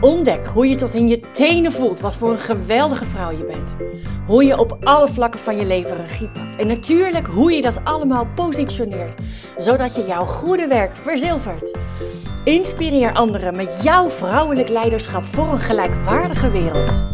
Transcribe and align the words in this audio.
Ontdek 0.00 0.46
hoe 0.46 0.68
je 0.68 0.74
tot 0.74 0.94
in 0.94 1.08
je 1.08 1.20
tenen 1.32 1.72
voelt 1.72 2.00
wat 2.00 2.16
voor 2.16 2.30
een 2.30 2.38
geweldige 2.38 3.04
vrouw 3.04 3.30
je 3.30 3.44
bent. 3.44 3.76
Hoe 4.26 4.44
je 4.44 4.58
op 4.58 4.76
alle 4.80 5.08
vlakken 5.08 5.40
van 5.40 5.56
je 5.56 5.64
leven 5.64 5.96
regie 5.96 6.28
pakt. 6.28 6.56
En 6.56 6.66
natuurlijk 6.66 7.26
hoe 7.26 7.52
je 7.52 7.62
dat 7.62 7.84
allemaal 7.84 8.26
positioneert, 8.34 9.20
zodat 9.58 9.96
je 9.96 10.04
jouw 10.06 10.24
goede 10.24 10.66
werk 10.66 10.96
verzilvert. 10.96 11.78
Inspireer 12.44 13.12
anderen 13.12 13.56
met 13.56 13.80
jouw 13.82 14.10
vrouwelijk 14.10 14.68
leiderschap 14.68 15.24
voor 15.24 15.52
een 15.52 15.60
gelijkwaardige 15.60 16.50
wereld. 16.50 17.04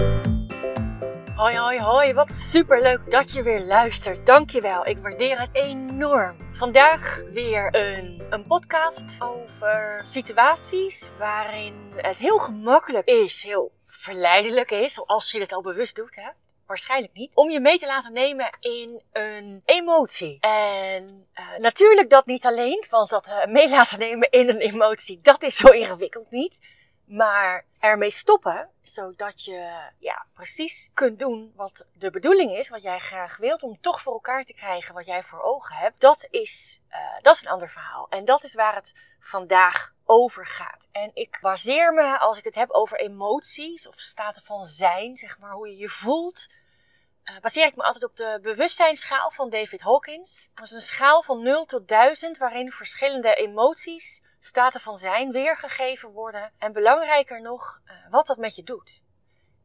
Hoi, 1.39 1.57
hoi, 1.57 1.81
hoi. 1.81 2.13
Wat 2.13 2.33
superleuk 2.33 3.11
dat 3.11 3.33
je 3.33 3.43
weer 3.43 3.61
luistert. 3.61 4.27
Dankjewel. 4.27 4.87
Ik 4.87 4.99
waardeer 4.99 5.41
het 5.41 5.49
enorm. 5.53 6.37
Vandaag 6.53 7.23
weer 7.33 7.75
een, 7.75 8.23
een 8.31 8.47
podcast 8.47 9.17
over 9.21 10.01
situaties 10.05 11.11
waarin 11.19 11.93
het 11.97 12.19
heel 12.19 12.39
gemakkelijk 12.39 13.07
is, 13.07 13.43
heel 13.43 13.73
verleidelijk 13.87 14.71
is, 14.71 15.07
als 15.07 15.31
je 15.31 15.41
het 15.41 15.53
al 15.53 15.63
bewust 15.63 15.97
doet, 15.97 16.17
hè. 16.17 16.29
Waarschijnlijk 16.67 17.15
niet. 17.15 17.31
Om 17.35 17.51
je 17.51 17.61
mee 17.61 17.79
te 17.79 17.87
laten 17.87 18.13
nemen 18.13 18.51
in 18.61 19.03
een 19.13 19.63
emotie. 19.65 20.39
En 20.41 21.27
uh, 21.35 21.59
natuurlijk 21.59 22.11
dat 22.11 22.27
niet 22.27 22.45
alleen, 22.45 22.85
want 22.91 23.11
dat 23.11 23.27
uh, 23.27 23.53
mee 23.53 23.69
laten 23.69 23.99
nemen 23.99 24.31
in 24.31 24.49
een 24.49 24.61
emotie, 24.61 25.21
dat 25.23 25.43
is 25.43 25.57
zo 25.57 25.69
ingewikkeld 25.69 26.31
niet. 26.31 26.61
Maar 27.09 27.65
ermee 27.79 28.11
stoppen, 28.11 28.71
zodat 28.83 29.45
je 29.45 29.91
ja, 29.99 30.27
precies 30.35 30.91
kunt 30.95 31.19
doen 31.19 31.53
wat 31.57 31.87
de 31.93 32.11
bedoeling 32.11 32.57
is, 32.57 32.69
wat 32.69 32.83
jij 32.83 32.99
graag 32.99 33.37
wilt, 33.37 33.63
om 33.63 33.81
toch 33.81 34.01
voor 34.01 34.13
elkaar 34.13 34.45
te 34.45 34.53
krijgen 34.53 34.95
wat 34.95 35.07
jij 35.07 35.23
voor 35.23 35.43
ogen 35.43 35.77
hebt, 35.77 36.01
dat 36.01 36.27
is, 36.31 36.81
uh, 36.91 36.97
dat 37.23 37.35
is 37.35 37.43
een 37.43 37.51
ander 37.51 37.71
verhaal. 37.71 38.09
En 38.09 38.25
dat 38.25 38.45
is 38.45 38.55
waar 38.55 38.75
het 38.75 38.95
vandaag 39.21 39.95
over 40.05 40.47
gaat. 40.47 40.89
En 40.93 41.11
ik 41.15 41.39
baseer 41.41 41.93
me, 41.93 42.19
als 42.19 42.39
ik 42.39 42.45
het 42.45 42.55
heb 42.55 42.71
over 42.71 43.01
emoties 43.01 43.89
of 43.89 43.99
staten 43.99 44.43
van 44.43 44.65
zijn, 44.65 45.17
zeg 45.17 45.39
maar, 45.39 45.53
hoe 45.53 45.69
je 45.69 45.77
je 45.77 45.89
voelt, 45.89 46.49
baseer 47.41 47.67
ik 47.67 47.77
me 47.77 47.83
altijd 47.83 48.05
op 48.05 48.17
de 48.17 48.39
bewustzijnsschaal 48.43 49.31
van 49.31 49.51
David 49.51 49.81
Hawkins. 49.81 50.51
Dat 50.55 50.67
is 50.67 50.73
een 50.73 50.81
schaal 50.81 51.23
van 51.23 51.43
0 51.43 51.65
tot 51.65 51.89
1000 51.89 52.39
waarin 52.39 52.73
verschillende 52.73 53.35
emoties 53.35 54.23
staten 54.41 54.81
van 54.81 54.97
zijn 54.97 55.31
weergegeven 55.31 56.11
worden. 56.11 56.53
En 56.59 56.73
belangrijker 56.73 57.43
nog, 57.43 57.81
uh, 57.85 57.93
wat 58.11 58.27
dat 58.27 58.37
met 58.37 58.55
je 58.55 58.63
doet. 58.63 59.01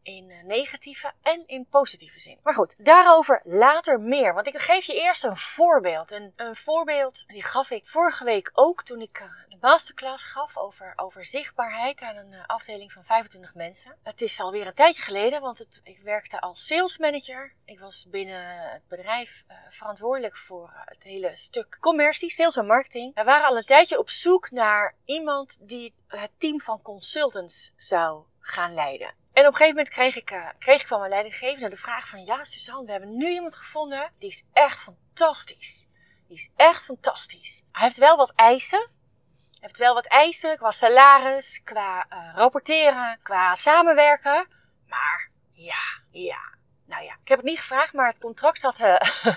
In 0.04 0.30
uh, 0.30 0.44
negatieve 0.44 1.12
en 1.22 1.44
in 1.48 1.68
positieve 1.70 2.20
zin. 2.20 2.40
Maar 2.44 2.54
goed, 2.54 2.76
daarover 2.78 3.42
later 3.44 4.00
meer. 4.00 4.34
Want 4.34 4.48
ik 4.48 4.62
geef 4.62 4.86
je 4.86 5.02
eerst 5.02 5.24
een 5.24 5.38
voorbeeld. 5.38 6.12
En 6.12 6.34
een 6.36 6.56
voorbeeld 6.56 7.24
die 7.28 7.44
gaf 7.44 7.70
ik 7.72 7.88
vorige 7.88 8.24
week 8.24 8.52
ook 8.54 8.84
toen 8.84 9.02
ik 9.02 9.20
uh, 9.20 9.28
de 9.50 9.58
masterclass 9.62 10.24
gaf 10.24 10.58
over, 10.58 10.94
over 10.96 11.26
zichtbaarheid 11.26 12.02
aan 12.02 12.16
een 12.16 12.46
afdeling 12.46 12.92
van 12.92 13.04
25 13.04 13.54
mensen. 13.54 13.98
Het 14.04 14.22
is 14.22 14.40
alweer 14.40 14.68
een 14.68 14.74
tijdje 14.74 15.02
geleden, 15.02 15.42
want 15.42 15.82
ik 15.84 16.00
werkte 16.00 16.42
als 16.42 16.66
sales 16.66 16.98
manager. 16.98 17.54
Ik 17.66 17.80
was 17.80 18.08
binnen 18.10 18.72
het 18.72 18.88
bedrijf 18.88 19.44
verantwoordelijk 19.70 20.38
voor 20.38 20.72
het 20.86 21.04
hele 21.04 21.36
stuk 21.36 21.78
commercie, 21.80 22.30
sales 22.30 22.56
en 22.56 22.66
marketing. 22.66 23.16
We 23.16 23.24
waren 23.24 23.48
al 23.48 23.58
een 23.58 23.66
tijdje 23.66 24.00
op 24.00 24.10
zoek 24.10 24.52
naar 24.52 24.96
iemand 25.06 25.58
die 25.68 25.94
het 26.08 26.32
team 26.38 26.62
van 26.62 26.82
consultants 26.82 27.74
zou 27.78 28.24
gaan 28.40 28.74
leiden. 28.74 29.23
En 29.34 29.42
op 29.42 29.52
een 29.52 29.58
gegeven 29.58 29.76
moment 29.76 29.90
kreeg 29.90 30.16
ik, 30.16 30.32
uh, 30.32 30.48
kreeg 30.60 30.82
ik 30.82 30.88
van 30.88 31.00
mijn 31.00 31.12
leidinggevende 31.12 31.70
de 31.70 31.78
vraag 31.78 32.08
van... 32.08 32.26
Ja, 32.26 32.44
Suzanne, 32.44 32.86
we 32.86 32.92
hebben 32.92 33.18
nu 33.18 33.30
iemand 33.30 33.56
gevonden. 33.56 34.12
Die 34.20 34.30
is 34.30 34.44
echt 34.54 34.80
fantastisch. 34.80 35.88
Die 36.28 36.38
is 36.38 36.50
echt 36.56 36.84
fantastisch. 36.84 37.64
Hij 37.72 37.84
heeft 37.84 37.98
wel 37.98 38.18
wat 38.18 38.32
eisen. 38.36 38.80
Hij 38.80 39.60
heeft 39.60 39.78
wel 39.78 39.94
wat 39.94 40.06
eisen 40.06 40.58
qua 40.58 40.72
salaris, 40.72 41.62
qua 41.64 42.06
uh, 42.10 42.36
rapporteren, 42.36 43.20
qua 43.24 43.56
samenwerken. 43.56 44.48
Maar 44.88 45.30
ja, 45.52 46.00
ja. 46.12 46.42
Nou 46.86 47.04
ja, 47.04 47.14
ik 47.22 47.28
heb 47.28 47.38
het 47.38 47.48
niet 47.48 47.60
gevraagd, 47.60 47.94
maar 47.94 48.08
het 48.08 48.20
contract 48.20 48.60
zat... 48.60 48.80
Uh, 48.80 49.00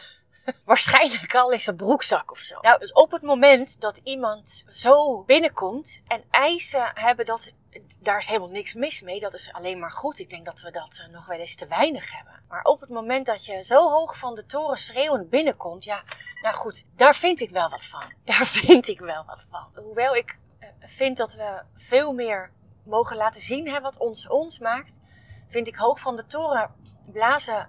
waarschijnlijk 0.65 1.35
al 1.35 1.51
in 1.51 1.61
zijn 1.61 1.77
broekzak 1.77 2.31
of 2.31 2.39
zo. 2.39 2.59
Nou, 2.61 2.79
dus 2.79 2.93
op 2.93 3.11
het 3.11 3.23
moment 3.23 3.81
dat 3.81 4.01
iemand 4.03 4.65
zo 4.69 5.23
binnenkomt 5.23 6.01
en 6.07 6.25
eisen 6.31 6.91
hebben 6.95 7.27
dat 7.27 7.53
daar 7.99 8.19
is 8.19 8.27
helemaal 8.27 8.49
niks 8.49 8.75
mis 8.75 9.01
mee. 9.01 9.21
Dat 9.21 9.35
is 9.35 9.53
alleen 9.53 9.79
maar 9.79 9.91
goed. 9.91 10.19
Ik 10.19 10.31
denk 10.31 10.45
dat 10.45 10.61
we 10.61 10.71
dat 10.71 11.03
uh, 11.07 11.13
nog 11.13 11.27
wel 11.27 11.39
eens 11.39 11.57
te 11.57 11.67
weinig 11.67 12.13
hebben. 12.13 12.43
Maar 12.49 12.63
op 12.63 12.81
het 12.81 12.91
moment 12.91 13.27
dat 13.27 13.45
je 13.45 13.63
zo 13.63 13.91
hoog 13.91 14.19
van 14.19 14.35
de 14.35 14.47
toren 14.47 14.79
schreeuwend 14.79 15.31
binnenkomt, 15.31 15.85
ja, 15.85 16.03
nou 16.43 16.55
goed, 16.55 16.85
daar 16.97 17.15
vind 17.15 17.41
ik 17.41 17.51
wel 17.51 17.71
wat 17.71 17.85
van. 17.85 18.03
Daar 18.25 18.47
vind 18.47 18.89
ik 18.89 19.01
wel 19.01 19.25
wat 19.25 19.45
van. 19.51 19.85
Hoewel 19.85 20.17
ik 20.17 20.39
uh, 20.61 20.69
vind 20.81 21.17
dat 21.17 21.35
we 21.35 21.63
veel 21.75 22.13
meer 22.13 22.53
mogen 22.85 23.17
laten 23.17 23.41
zien 23.41 23.69
hè, 23.69 23.81
wat 23.81 23.97
ons 23.97 24.29
ons 24.29 24.59
maakt, 24.59 25.01
vind 25.49 25.67
ik 25.67 25.77
hoog 25.77 26.01
van 26.01 26.17
de 26.17 26.27
toren 26.27 26.75
blazen 27.13 27.69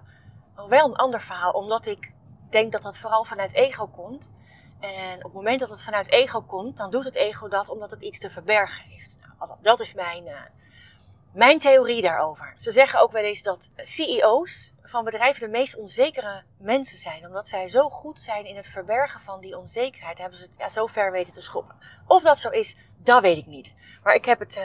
wel 0.68 0.88
een 0.88 0.96
ander 0.96 1.20
verhaal. 1.22 1.52
Omdat 1.52 1.86
ik 1.86 2.12
denk 2.50 2.72
dat 2.72 2.82
dat 2.82 2.98
vooral 2.98 3.24
vanuit 3.24 3.52
ego 3.52 3.86
komt. 3.86 4.30
En 4.80 5.16
op 5.16 5.22
het 5.22 5.32
moment 5.32 5.60
dat 5.60 5.68
het 5.68 5.82
vanuit 5.82 6.10
ego 6.10 6.42
komt, 6.42 6.76
dan 6.76 6.90
doet 6.90 7.04
het 7.04 7.14
ego 7.14 7.48
dat 7.48 7.68
omdat 7.68 7.90
het 7.90 8.02
iets 8.02 8.18
te 8.18 8.30
verbergen 8.30 8.84
heeft. 8.84 9.18
Dat 9.60 9.80
is 9.80 9.94
mijn, 9.94 10.26
uh, 10.26 10.40
mijn 11.32 11.58
theorie 11.58 12.02
daarover. 12.02 12.52
Ze 12.56 12.70
zeggen 12.70 13.00
ook 13.00 13.12
wel 13.12 13.22
eens 13.22 13.42
dat 13.42 13.70
CEO's 13.76 14.72
van 14.82 15.04
bedrijven 15.04 15.40
de 15.40 15.48
meest 15.58 15.76
onzekere 15.76 16.42
mensen 16.58 16.98
zijn. 16.98 17.26
Omdat 17.26 17.48
zij 17.48 17.68
zo 17.68 17.88
goed 17.88 18.20
zijn 18.20 18.46
in 18.46 18.56
het 18.56 18.66
verbergen 18.66 19.20
van 19.20 19.40
die 19.40 19.58
onzekerheid, 19.58 20.18
hebben 20.18 20.38
ze 20.38 20.44
het 20.44 20.54
ja, 20.58 20.68
zo 20.68 20.86
ver 20.86 21.12
weten 21.12 21.32
te 21.32 21.40
schoppen. 21.40 21.76
Of 22.06 22.22
dat 22.22 22.38
zo 22.38 22.50
is, 22.50 22.76
dat 22.96 23.22
weet 23.22 23.36
ik 23.36 23.46
niet. 23.46 23.74
Maar 24.02 24.14
ik 24.14 24.24
heb 24.24 24.38
het 24.38 24.56
uh, 24.56 24.64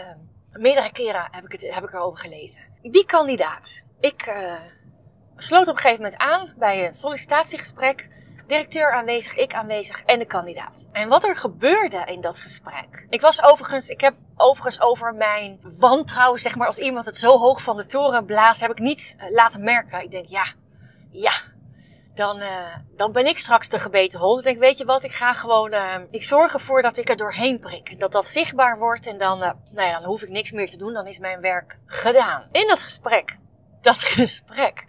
meerdere 0.52 0.92
keren 0.92 1.28
heb 1.32 1.44
ik, 1.46 1.52
het, 1.52 1.74
heb 1.74 1.84
ik 1.84 1.94
erover 1.94 2.20
gelezen. 2.20 2.64
Die 2.82 3.06
kandidaat. 3.06 3.86
Ik 4.00 4.28
uh, 4.28 4.60
sloot 5.38 5.68
op 5.68 5.76
een 5.76 5.82
gegeven 5.82 6.04
moment 6.04 6.22
aan 6.22 6.54
bij 6.58 6.86
een 6.86 6.94
sollicitatiegesprek 6.94 8.10
directeur 8.48 8.92
aanwezig, 8.92 9.36
ik 9.36 9.54
aanwezig 9.54 10.04
en 10.04 10.20
de 10.20 10.26
kandidaat. 10.26 10.86
En 10.92 11.10
wat 11.10 11.24
er 11.24 11.36
gebeurde 11.36 12.04
in 12.06 12.22
dat 12.22 12.38
gesprek. 12.38 13.06
Ik 13.10 13.22
was 13.22 13.44
overigens, 13.44 13.88
ik 13.88 14.02
heb 14.02 14.16
overigens 14.36 14.82
over 14.82 15.16
mijn 15.16 15.60
wantrouwen, 15.80 16.40
zeg 16.40 16.56
maar, 16.56 16.68
als 16.68 16.78
iemand 16.78 17.06
het 17.06 17.18
zo 17.18 17.38
hoog 17.38 17.62
van 17.62 17.78
de 17.78 17.86
toren 17.86 18.26
blaast, 18.26 18.62
heb 18.62 18.72
ik 18.72 18.80
niet 18.80 19.16
uh, 19.18 19.32
laten 19.32 19.64
merken. 19.64 20.04
Ik 20.04 20.12
denk, 20.12 20.28
ja, 20.28 20.54
ja, 21.12 21.34
dan, 22.16 22.42
uh, 22.42 22.76
dan 22.96 23.12
ben 23.12 23.26
ik 23.26 23.38
straks 23.40 23.70
de 23.70 23.80
gebeten 23.80 24.20
hond. 24.20 24.38
Ik 24.38 24.44
denk, 24.44 24.60
weet 24.60 24.78
je 24.78 24.86
wat, 24.86 25.04
ik 25.04 25.12
ga 25.12 25.34
gewoon, 25.34 25.74
uh, 25.74 25.96
ik 26.12 26.24
zorg 26.24 26.54
ervoor 26.54 26.82
dat 26.82 26.98
ik 26.98 27.10
er 27.10 27.18
doorheen 27.18 27.60
prik. 27.60 28.00
Dat 28.00 28.12
dat 28.12 28.28
zichtbaar 28.28 28.78
wordt 28.78 29.08
en 29.08 29.18
dan, 29.18 29.40
nou 29.40 29.88
ja, 29.88 30.00
dan 30.00 30.10
hoef 30.10 30.22
ik 30.22 30.30
niks 30.30 30.52
meer 30.52 30.70
te 30.70 30.78
doen. 30.78 30.94
Dan 30.94 31.08
is 31.08 31.20
mijn 31.20 31.42
werk 31.42 31.78
gedaan. 31.86 32.48
In 32.52 32.68
dat 32.68 32.80
gesprek, 32.80 33.38
dat 33.82 33.98
gesprek, 34.18 34.86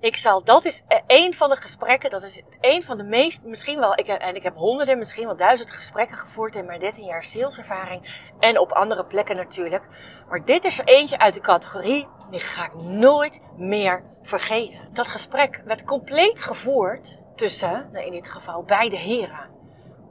ik 0.00 0.16
zal, 0.16 0.44
dat 0.44 0.64
is 0.64 0.82
een 1.06 1.34
van 1.34 1.48
de 1.48 1.56
gesprekken, 1.56 2.10
dat 2.10 2.22
is 2.22 2.42
een 2.60 2.82
van 2.82 2.96
de 2.96 3.04
meest, 3.04 3.44
misschien 3.44 3.78
wel, 3.78 3.98
ik, 3.98 4.06
en 4.06 4.36
ik 4.36 4.42
heb 4.42 4.56
honderden, 4.56 4.98
misschien 4.98 5.26
wel 5.26 5.36
duizend 5.36 5.70
gesprekken 5.70 6.16
gevoerd 6.16 6.56
in 6.56 6.64
mijn 6.64 6.80
13 6.80 7.04
jaar 7.04 7.24
saleservaring. 7.24 8.30
En 8.38 8.58
op 8.58 8.72
andere 8.72 9.04
plekken 9.04 9.36
natuurlijk. 9.36 9.82
Maar 10.28 10.44
dit 10.44 10.64
is 10.64 10.78
er 10.78 10.84
eentje 10.84 11.18
uit 11.18 11.34
de 11.34 11.40
categorie, 11.40 12.06
die 12.30 12.40
ga 12.40 12.64
ik 12.64 12.74
nooit 12.74 13.40
meer 13.56 14.02
vergeten. 14.22 14.88
Dat 14.92 15.08
gesprek 15.08 15.62
werd 15.64 15.84
compleet 15.84 16.42
gevoerd 16.42 17.18
tussen, 17.34 17.88
in 17.94 18.12
dit 18.12 18.28
geval, 18.28 18.62
beide 18.62 18.96
heren. 18.96 19.56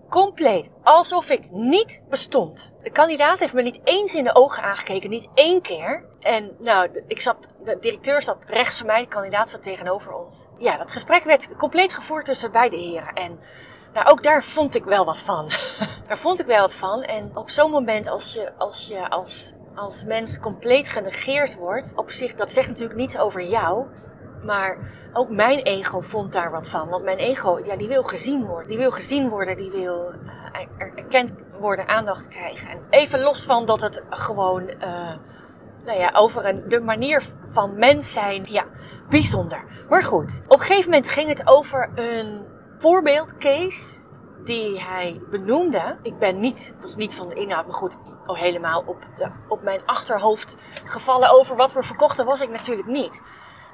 Compleet. 0.09 0.69
Alsof 0.84 1.30
ik 1.30 1.51
niet 1.51 2.01
bestond. 2.10 2.74
De 2.84 2.92
kandidaat 2.92 3.39
heeft 3.39 3.54
me 3.54 3.62
niet 3.62 3.80
eens 3.84 4.13
in 4.13 4.24
de 4.24 4.36
ogen 4.36 4.63
aangekeken, 4.63 5.10
niet 5.10 5.28
één 5.34 5.62
keer. 5.62 6.06
En 6.27 6.56
nou, 6.59 6.89
ik 7.07 7.21
zat, 7.21 7.38
de 7.63 7.77
directeur 7.81 8.21
zat 8.21 8.38
rechts 8.45 8.77
van 8.77 8.88
mij, 8.88 9.01
de 9.01 9.07
kandidaat 9.07 9.50
zat 9.50 9.63
tegenover 9.63 10.13
ons. 10.13 10.47
Ja, 10.57 10.77
dat 10.77 10.91
gesprek 10.91 11.24
werd 11.24 11.56
compleet 11.57 11.94
gevoerd 11.94 12.25
tussen 12.25 12.51
beide 12.51 12.75
heren. 12.77 13.13
En 13.13 13.39
nou, 13.94 14.07
ook 14.07 14.24
daar 14.24 14.44
vond 14.44 14.75
ik 14.75 14.83
wel 14.83 15.06
wat 15.06 15.18
van. 15.18 15.50
daar 16.07 16.18
vond 16.18 16.39
ik 16.39 16.45
wel 16.45 16.59
wat 16.59 16.74
van. 16.74 17.03
En 17.03 17.31
op 17.33 17.50
zo'n 17.50 17.71
moment, 17.71 18.07
als 18.07 18.33
je 18.33 18.51
als, 18.57 18.88
je 18.88 19.09
als, 19.09 19.53
als 19.75 20.03
mens 20.03 20.39
compleet 20.39 20.89
genegeerd 20.89 21.56
wordt, 21.56 21.94
op 21.95 22.12
zich, 22.12 22.35
dat 22.35 22.51
zegt 22.51 22.68
natuurlijk 22.68 23.00
niets 23.00 23.18
over 23.18 23.44
jou. 23.44 23.85
Maar 24.44 24.77
ook 25.13 25.29
mijn 25.29 25.59
ego 25.59 26.01
vond 26.01 26.31
daar 26.31 26.51
wat 26.51 26.69
van. 26.69 26.89
Want 26.89 27.03
mijn 27.03 27.18
ego, 27.18 27.62
ja, 27.65 27.75
die 27.75 27.88
wil 27.88 28.03
gezien 28.03 28.45
worden. 28.45 28.69
Die 28.69 28.77
wil 28.77 28.91
gezien 28.91 29.29
worden, 29.29 29.57
die 29.57 29.71
wil 29.71 30.13
uh, 30.13 30.68
erkend 30.77 31.31
worden, 31.59 31.88
aandacht 31.88 32.27
krijgen. 32.27 32.69
En 32.69 32.79
even 32.89 33.19
los 33.19 33.45
van 33.45 33.65
dat 33.65 33.81
het 33.81 34.03
gewoon, 34.09 34.69
uh, 34.69 35.13
nou 35.88 36.00
ja, 36.00 36.12
over 36.13 36.69
de 36.69 36.80
manier 36.80 37.24
van 37.51 37.78
mens 37.78 38.13
zijn, 38.13 38.45
ja, 38.50 38.66
bijzonder. 39.10 39.63
Maar 39.89 40.04
goed, 40.04 40.42
op 40.48 40.60
een 40.60 40.66
gegeven 40.66 40.89
moment 40.89 41.10
ging 41.10 41.30
het 41.30 41.48
over 41.48 41.89
een 41.95 42.45
voorbeeldcase 42.78 44.00
die 44.44 44.81
hij 44.81 45.22
benoemde. 45.30 45.98
Ik 46.01 46.18
ben 46.18 46.39
niet, 46.39 46.75
was 46.81 46.95
niet 46.95 47.16
van 47.16 47.30
de 47.30 47.36
inhoud, 47.36 47.66
maar 47.66 47.75
goed, 47.75 47.98
oh, 48.25 48.38
helemaal 48.38 48.84
op, 48.86 49.06
de, 49.18 49.30
op 49.48 49.63
mijn 49.63 49.81
achterhoofd 49.86 50.57
gevallen 50.86 51.30
over 51.30 51.56
wat 51.56 51.74
we 51.74 51.84
verkochten 51.84 52.25
was 52.25 52.42
ik 52.42 52.50
natuurlijk 52.50 52.88
niet. 52.88 53.22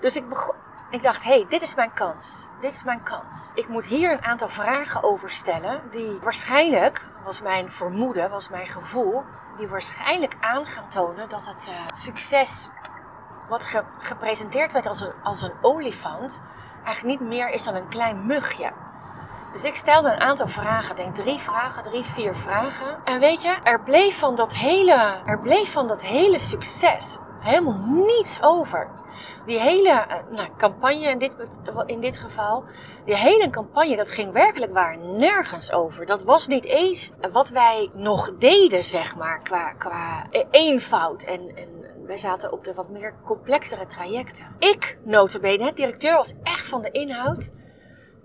Dus 0.02 0.16
ik, 0.16 0.30
begon, 0.30 0.56
ik 0.94 1.02
dacht, 1.02 1.24
hé, 1.24 1.30
hey, 1.30 1.46
dit 1.50 1.62
is 1.62 1.76
mijn 1.76 1.94
kans. 1.94 2.46
Dit 2.62 2.74
is 2.74 2.84
mijn 2.84 3.04
kans. 3.04 3.52
Ik 3.54 3.68
moet 3.68 3.86
hier 3.86 4.12
een 4.12 4.24
aantal 4.24 4.50
vragen 4.50 5.04
over 5.04 5.32
stellen 5.32 5.82
die 5.92 6.20
waarschijnlijk, 6.22 7.06
was 7.24 7.42
mijn 7.42 7.72
vermoeden, 7.72 8.30
was 8.30 8.50
mijn 8.50 8.68
gevoel, 8.68 9.24
die 9.58 9.68
waarschijnlijk 9.68 10.36
aan 10.40 10.66
gaan 10.66 10.90
tonen 10.90 11.30
dat 11.30 11.46
het 11.46 11.68
uh, 11.70 11.76
succes 11.88 12.70
wat 13.50 13.64
ge 13.64 13.84
gepresenteerd 13.98 14.72
werd 14.72 14.86
als 14.86 15.02
een, 15.02 15.14
als 15.24 15.42
een 15.42 15.54
olifant 15.62 16.42
eigenlijk 16.84 17.20
niet 17.20 17.30
meer 17.30 17.50
is 17.50 17.64
dan 17.64 17.76
een 17.76 17.88
klein 17.88 18.26
mugje. 18.26 18.72
Dus 19.52 19.64
ik 19.64 19.76
stelde 19.76 20.12
een 20.12 20.20
aantal 20.20 20.48
vragen, 20.48 20.96
denk 20.96 21.16
drie 21.16 21.40
vragen, 21.40 21.84
drie, 21.84 22.04
vier 22.04 22.36
vragen. 22.36 23.00
En 23.04 23.20
weet 23.20 23.42
je, 23.42 23.58
er 23.64 23.82
bleef 23.82 24.20
van 24.20 24.36
dat 24.36 24.54
hele, 24.54 25.22
er 25.26 25.40
bleef 25.40 25.72
van 25.72 25.88
dat 25.88 26.02
hele 26.02 26.40
succes 26.40 27.20
helemaal 27.40 27.80
niets 27.80 28.42
over. 28.42 28.90
Die 29.46 29.60
hele 29.60 29.90
eh, 29.90 30.16
nou, 30.30 30.50
campagne 30.58 31.10
in 31.10 31.18
dit, 31.18 31.36
in 31.86 32.00
dit 32.00 32.18
geval, 32.18 32.64
die 33.06 33.16
hele 33.16 33.50
campagne, 33.50 33.96
dat 33.96 34.12
ging 34.12 34.32
werkelijk 34.32 34.74
waar 34.74 34.98
nergens 34.98 35.72
over. 35.72 36.06
Dat 36.06 36.24
was 36.24 36.48
niet 36.48 36.66
eens 36.66 37.12
wat 37.32 37.50
wij 37.50 37.90
nog 37.94 38.32
deden, 38.38 38.84
zeg 38.84 39.16
maar, 39.16 39.42
qua, 39.42 39.72
qua 39.72 40.28
eenvoud. 40.52 41.24
En, 41.24 41.56
en 41.56 41.68
wij 42.06 42.18
zaten 42.18 42.52
op 42.52 42.64
de 42.64 42.74
wat 42.74 42.90
meer 42.90 43.14
complexere 43.26 43.86
trajecten. 43.86 44.46
Ik, 44.60 44.98
notabene, 45.04 45.66
het 45.66 45.76
directeur 45.76 46.16
was 46.16 46.34
echt 46.44 46.68
van 46.68 46.82
de 46.82 46.92
inhoud 46.92 47.52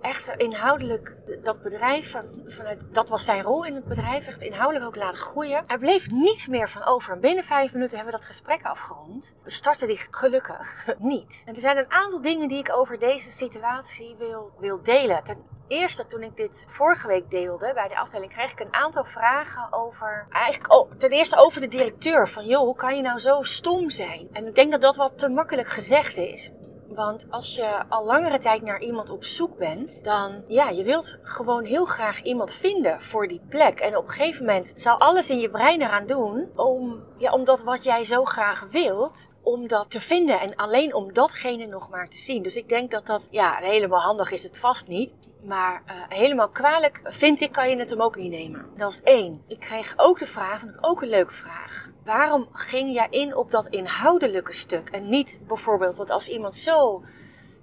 echt 0.01 0.29
inhoudelijk 0.37 1.17
dat 1.43 1.63
bedrijf, 1.63 2.17
vanuit, 2.47 2.95
dat 2.95 3.09
was 3.09 3.25
zijn 3.25 3.43
rol 3.43 3.65
in 3.65 3.75
het 3.75 3.85
bedrijf, 3.85 4.27
echt 4.27 4.43
inhoudelijk 4.43 4.87
ook 4.87 4.97
laten 4.97 5.19
groeien. 5.19 5.65
Er 5.67 5.79
bleef 5.79 6.11
niets 6.11 6.47
meer 6.47 6.71
van 6.71 6.85
over. 6.85 7.13
En 7.13 7.21
binnen 7.21 7.45
vijf 7.45 7.73
minuten 7.73 7.97
hebben 7.97 8.15
we 8.15 8.21
dat 8.21 8.29
gesprek 8.29 8.65
afgerond. 8.65 9.35
We 9.43 9.51
starten 9.51 9.89
die 9.89 10.01
gelukkig 10.11 10.87
niet. 10.99 11.43
En 11.47 11.55
er 11.55 11.61
zijn 11.61 11.77
een 11.77 11.93
aantal 11.93 12.23
dingen 12.23 12.49
die 12.49 12.59
ik 12.59 12.73
over 12.77 12.99
deze 12.99 13.33
situatie 13.33 14.15
wil, 14.19 14.53
wil 14.59 14.83
delen. 14.83 15.25
Ten 15.25 15.39
eerste, 15.69 16.07
toen 16.07 16.23
ik 16.23 16.37
dit 16.37 16.65
vorige 16.67 17.07
week 17.07 17.31
deelde 17.31 17.73
bij 17.75 17.89
de 17.89 17.99
afdeling, 17.99 18.33
kreeg 18.33 18.53
ik 18.53 18.61
een 18.61 18.75
aantal 18.75 19.05
vragen 19.05 19.73
over, 19.73 20.27
eigenlijk 20.31 20.73
oh, 20.73 20.93
ten 20.99 21.11
eerste 21.11 21.37
over 21.37 21.61
de 21.61 21.69
directeur. 21.69 22.29
Van 22.29 22.47
joh, 22.47 22.61
hoe 22.61 22.77
kan 22.77 22.97
je 22.97 23.03
nou 23.03 23.19
zo 23.19 23.43
stom 23.43 23.91
zijn? 23.91 24.29
En 24.33 24.47
ik 24.47 24.55
denk 24.55 24.71
dat 24.71 24.81
dat 24.81 24.97
wat 24.97 25.19
te 25.19 25.29
makkelijk 25.29 25.69
gezegd 25.69 26.17
is. 26.17 26.53
Want 26.89 27.27
als 27.31 27.55
je 27.55 27.85
al 27.89 28.05
langere 28.05 28.39
tijd 28.39 28.63
naar 28.63 28.81
iemand 28.81 29.11
op 29.11 29.25
zoek 29.25 29.57
bent, 29.57 30.05
dan 30.05 30.45
ja, 30.47 30.69
je 30.69 30.85
wilt 30.85 31.19
gewoon 31.23 31.65
heel 31.65 31.85
graag 31.85 32.23
iemand 32.23 32.53
vinden 32.53 33.03
voor 33.03 33.29
die 33.29 33.41
plek. 33.49 33.81
En 33.81 33.97
op 33.97 34.05
een 34.05 34.11
gegeven 34.11 34.45
moment 34.45 34.73
zal 34.75 34.99
alles 34.99 35.31
in 35.31 35.39
je 35.39 35.51
brein 35.51 35.83
eraan 35.83 36.07
doen 36.07 36.49
om, 36.57 37.03
ja, 37.17 37.33
om 37.33 37.45
dat 37.45 37.63
wat 37.63 37.85
jij 37.85 38.05
zo 38.05 38.25
graag 38.25 38.69
wilt, 38.71 39.29
om 39.43 39.69
dat 39.69 39.91
te 39.91 40.01
vinden 40.01 40.41
en 40.41 40.57
alleen 40.57 40.95
om 40.95 41.13
datgene 41.13 41.67
nog 41.67 41.89
maar 41.91 42.09
te 42.09 42.17
zien. 42.17 42.43
Dus 42.43 42.57
ik 42.57 42.69
denk 42.69 42.91
dat 42.91 43.07
dat, 43.07 43.29
ja, 43.31 43.57
helemaal 43.61 44.01
handig 44.01 44.31
is 44.31 44.43
het 44.43 44.59
vast 44.59 44.89
niet. 44.89 45.15
Maar 45.43 45.83
uh, 45.87 45.93
helemaal 46.09 46.49
kwalijk 46.49 47.01
vind 47.05 47.41
ik, 47.41 47.53
kan 47.53 47.71
je 47.71 47.77
het 47.77 47.91
hem 47.91 48.03
ook 48.03 48.17
niet 48.17 48.31
nemen. 48.31 48.67
Dat 48.77 48.91
is 48.91 49.03
één. 49.03 49.43
Ik 49.47 49.61
kreeg 49.61 49.95
ook 49.97 50.19
de 50.19 50.27
vraag, 50.27 50.61
vond 50.61 50.75
ik 50.75 50.87
ook 50.87 51.03
een 51.03 51.09
leuke 51.09 51.35
vraag. 51.35 51.89
Waarom 52.09 52.49
ging 52.53 52.93
jij 52.93 53.07
in 53.11 53.37
op 53.37 53.51
dat 53.51 53.67
inhoudelijke 53.67 54.53
stuk? 54.53 54.89
En 54.89 55.09
niet 55.09 55.41
bijvoorbeeld, 55.47 55.97
want 55.97 56.11
als 56.11 56.29
iemand 56.29 56.57
zo 56.57 57.03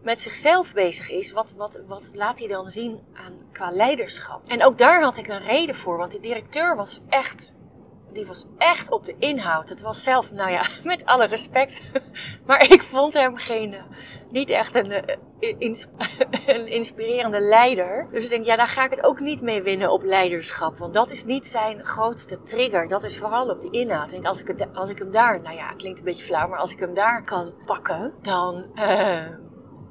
met 0.02 0.22
zichzelf 0.22 0.74
bezig 0.74 1.10
is, 1.10 1.32
wat, 1.32 1.54
wat, 1.58 1.82
wat 1.88 2.12
laat 2.14 2.40
hij 2.40 2.48
dan 2.48 2.70
zien 2.70 3.00
aan, 3.14 3.34
qua 3.52 3.72
leiderschap? 3.72 4.42
En 4.48 4.64
ook 4.64 4.78
daar 4.78 5.02
had 5.02 5.18
ik 5.18 5.28
een 5.28 5.46
reden 5.46 5.76
voor, 5.76 5.98
want 5.98 6.12
die 6.12 6.20
directeur 6.20 6.76
was 6.76 7.02
echt 7.10 7.56
die 8.14 8.26
was 8.26 8.48
echt 8.58 8.92
op 8.92 9.06
de 9.06 9.16
inhoud. 9.20 9.70
Het 9.70 9.82
was 9.82 10.04
zelf, 10.04 10.32
nou 10.32 10.52
ja, 10.52 10.68
met 10.84 11.06
alle 11.06 11.26
respect. 11.26 11.82
Maar 12.48 12.64
ik 12.72 12.84
vond 12.84 13.14
hem 13.14 13.38
geen, 13.38 13.74
eh, 13.74 13.84
niet 14.30 14.50
echt 14.50 14.76
een, 14.76 15.20
een 16.46 16.68
inspirerende 16.68 17.40
leider. 17.40 18.08
Dus 18.12 18.24
ik 18.24 18.30
denk, 18.30 18.46
ja, 18.46 18.56
daar 18.56 18.68
ga 18.68 18.84
ik 18.84 18.90
het 18.90 19.04
ook 19.04 19.20
niet 19.20 19.42
mee 19.42 19.62
winnen 19.62 19.92
op 19.92 20.04
leiderschap. 20.04 20.78
Want 20.78 20.94
dat 20.94 21.12
is 21.12 21.26
niet 21.26 21.48
zijn 21.48 21.86
grootste 21.86 22.44
trigger. 22.44 22.88
Dat 22.88 23.04
is 23.04 23.18
vooral 23.18 23.50
op 23.50 23.62
die 23.62 23.72
inhoud. 23.72 24.14
Ik 24.14 24.26
als 24.26 24.42
ik, 24.42 24.48
het, 24.48 24.68
als 24.74 24.90
ik 24.90 24.98
hem 24.98 25.12
daar, 25.12 25.42
nou 25.42 25.56
ja, 25.56 25.72
klinkt 25.72 26.00
een 26.00 26.06
beetje 26.06 26.26
flauw, 26.26 26.48
maar 26.48 26.60
als 26.60 26.72
ik 26.72 26.80
hem 26.80 26.94
daar 26.94 27.24
kan 27.24 27.54
pakken, 27.66 28.14
dan. 28.22 28.66
Uh, 28.76 29.28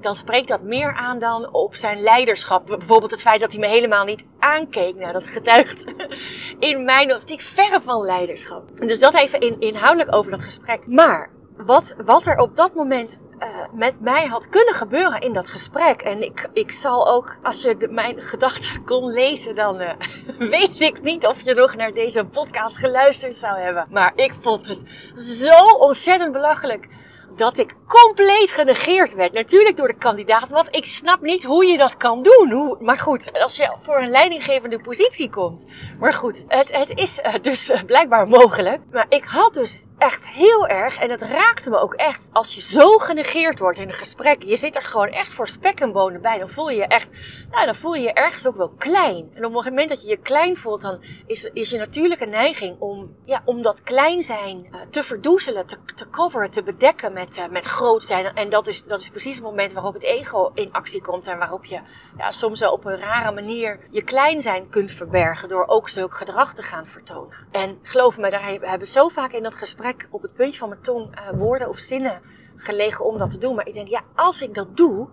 dan 0.01 0.15
spreekt 0.15 0.49
dat 0.49 0.63
meer 0.63 0.95
aan 0.95 1.19
dan 1.19 1.53
op 1.53 1.75
zijn 1.75 2.01
leiderschap. 2.01 2.67
Bijvoorbeeld 2.67 3.11
het 3.11 3.23
feit 3.23 3.41
dat 3.41 3.53
hij 3.53 3.61
me 3.61 3.67
helemaal 3.67 4.05
niet 4.05 4.27
aankeek. 4.39 4.95
Nou, 4.95 5.13
dat 5.13 5.27
getuigt 5.27 5.85
in 6.59 6.85
mijn 6.85 7.15
optiek 7.15 7.41
verre 7.41 7.81
van 7.81 8.05
leiderschap. 8.05 8.77
Dus 8.77 8.99
dat 8.99 9.15
even 9.15 9.41
in, 9.41 9.61
inhoudelijk 9.61 10.15
over 10.15 10.31
dat 10.31 10.43
gesprek. 10.43 10.87
Maar 10.87 11.31
wat, 11.57 11.97
wat 12.05 12.27
er 12.27 12.39
op 12.39 12.57
dat 12.57 12.75
moment 12.75 13.21
uh, 13.45 13.51
met 13.73 14.01
mij 14.01 14.27
had 14.27 14.49
kunnen 14.49 14.75
gebeuren 14.75 15.21
in 15.21 15.33
dat 15.33 15.49
gesprek. 15.49 16.03
En 16.03 16.23
ik, 16.23 16.49
ik 16.53 16.71
zal 16.71 17.09
ook, 17.09 17.37
als 17.43 17.63
je 17.63 17.89
mijn 17.91 18.23
gedachten 18.23 18.85
kon 18.91 19.13
lezen, 19.13 19.55
dan 19.55 19.81
uh, 19.81 19.91
weet 20.59 20.81
ik 20.81 21.03
niet 21.03 21.27
of 21.27 21.41
je 21.41 21.55
nog 21.55 21.77
naar 21.77 21.93
deze 21.93 22.25
podcast 22.25 22.77
geluisterd 22.77 23.37
zou 23.37 23.59
hebben. 23.59 23.87
Maar 23.91 24.13
ik 24.17 24.35
vond 24.41 24.67
het 24.67 24.81
zo 25.15 25.77
ontzettend 25.79 26.33
belachelijk 26.33 26.89
dat 27.37 27.59
ik 27.59 27.73
compleet 27.87 28.51
genegeerd 28.51 29.15
werd. 29.15 29.33
Natuurlijk 29.33 29.77
door 29.77 29.89
de 29.89 29.99
kandidaat, 29.99 30.49
want 30.49 30.69
ik 30.71 30.87
snap 30.87 31.21
niet 31.21 31.45
hoe 31.45 31.67
je 31.67 31.79
dat 31.79 31.97
kan 31.97 32.23
doen. 32.23 32.51
Hoe, 32.51 32.77
maar 32.81 32.99
goed, 32.99 33.43
als 33.43 33.57
je 33.57 33.77
voor 33.83 34.01
een 34.01 34.11
leidinggevende 34.11 34.81
positie 34.81 35.31
komt. 35.31 35.65
Maar 35.99 36.13
goed, 36.13 36.45
het, 36.49 36.73
het 36.73 36.93
is 36.95 37.21
uh, 37.21 37.35
dus 37.43 37.73
blijkbaar 37.87 38.29
mogelijk. 38.29 38.81
Maar 38.91 39.07
ik 39.09 39.25
had 39.25 39.55
dus 39.55 39.79
echt 40.05 40.29
heel 40.29 40.67
erg. 40.67 40.99
En 40.99 41.11
het 41.11 41.23
raakte 41.23 41.71
me 41.71 41.79
ook 41.79 41.95
echt. 41.95 42.29
Als 42.33 42.55
je 42.55 42.61
zo 42.61 42.99
genegeerd 42.99 43.59
wordt 43.59 43.79
in 43.79 43.89
een 43.89 43.95
gesprek. 43.95 44.43
Je 44.43 44.57
zit 44.57 44.77
er 44.77 44.83
gewoon 44.83 45.09
echt 45.09 45.33
voor 45.33 45.49
spek 45.49 45.81
en 45.81 45.93
bonen 45.93 46.21
bij. 46.21 46.39
Dan 46.39 46.51
voel 46.51 46.71
je 46.71 46.77
je 46.77 46.87
echt. 46.87 47.09
Nou, 47.51 47.67
dan 47.67 47.75
voel 47.75 47.95
je 47.95 48.03
je 48.03 48.13
ergens 48.13 48.47
ook 48.47 48.57
wel 48.57 48.69
klein. 48.79 49.31
En 49.35 49.45
op 49.45 49.55
het 49.55 49.65
moment 49.65 49.89
dat 49.89 50.03
je 50.03 50.09
je 50.09 50.17
klein 50.17 50.57
voelt. 50.57 50.81
Dan 50.81 51.05
is, 51.27 51.45
is 51.45 51.71
je 51.71 51.79
natuurlijke 51.79 52.27
neiging 52.27 52.81
om, 52.81 53.17
ja, 53.25 53.43
om 53.45 53.63
dat 53.63 53.83
klein 53.83 54.23
zijn 54.23 54.67
uh, 54.71 54.81
te 54.91 55.05
verdoezelen. 55.05 55.67
Te, 55.67 55.77
te 55.95 56.11
coveren, 56.11 56.51
te 56.51 56.63
bedekken 56.63 57.13
met, 57.13 57.39
uh, 57.39 57.49
met 57.49 57.65
groot 57.65 58.05
zijn. 58.05 58.35
En 58.35 58.51
dat 58.51 58.67
is, 58.67 58.85
dat 58.85 59.01
is 59.01 59.11
precies 59.11 59.35
het 59.35 59.45
moment 59.45 59.73
waarop 59.73 59.95
het 59.95 60.03
ego 60.03 60.51
in 60.55 60.73
actie 60.73 61.03
komt. 61.03 61.29
En 61.29 61.39
waarop 61.39 61.65
je 61.65 61.81
ja, 62.17 62.31
soms 62.31 62.61
wel 62.61 62.73
op 62.73 62.85
een 62.85 62.99
rare 62.99 63.33
manier 63.33 63.81
je 63.91 64.03
klein 64.03 64.41
zijn 64.41 64.69
kunt 64.69 64.91
verbergen. 64.91 65.49
Door 65.49 65.67
ook 65.67 65.89
zulk 65.89 66.15
gedrag 66.15 66.55
te 66.55 66.63
gaan 66.63 66.87
vertonen. 66.87 67.37
En 67.51 67.79
geloof 67.83 68.19
me, 68.19 68.31
daar 68.31 68.45
hebben 68.45 68.79
we 68.79 68.87
zo 68.87 69.09
vaak 69.09 69.33
in 69.33 69.43
dat 69.43 69.55
gesprek 69.55 69.94
op 70.11 70.23
het 70.23 70.35
puntje 70.35 70.59
van 70.59 70.69
mijn 70.69 70.81
tong 70.81 71.19
uh, 71.19 71.39
woorden 71.39 71.69
of 71.69 71.79
zinnen 71.79 72.21
gelegen 72.57 73.05
om 73.05 73.19
dat 73.19 73.31
te 73.31 73.39
doen. 73.39 73.55
Maar 73.55 73.67
ik 73.67 73.75
denk, 73.75 73.89
ja, 73.89 74.03
als 74.15 74.43
ik 74.43 74.55
dat 74.55 74.77
doe, 74.77 75.09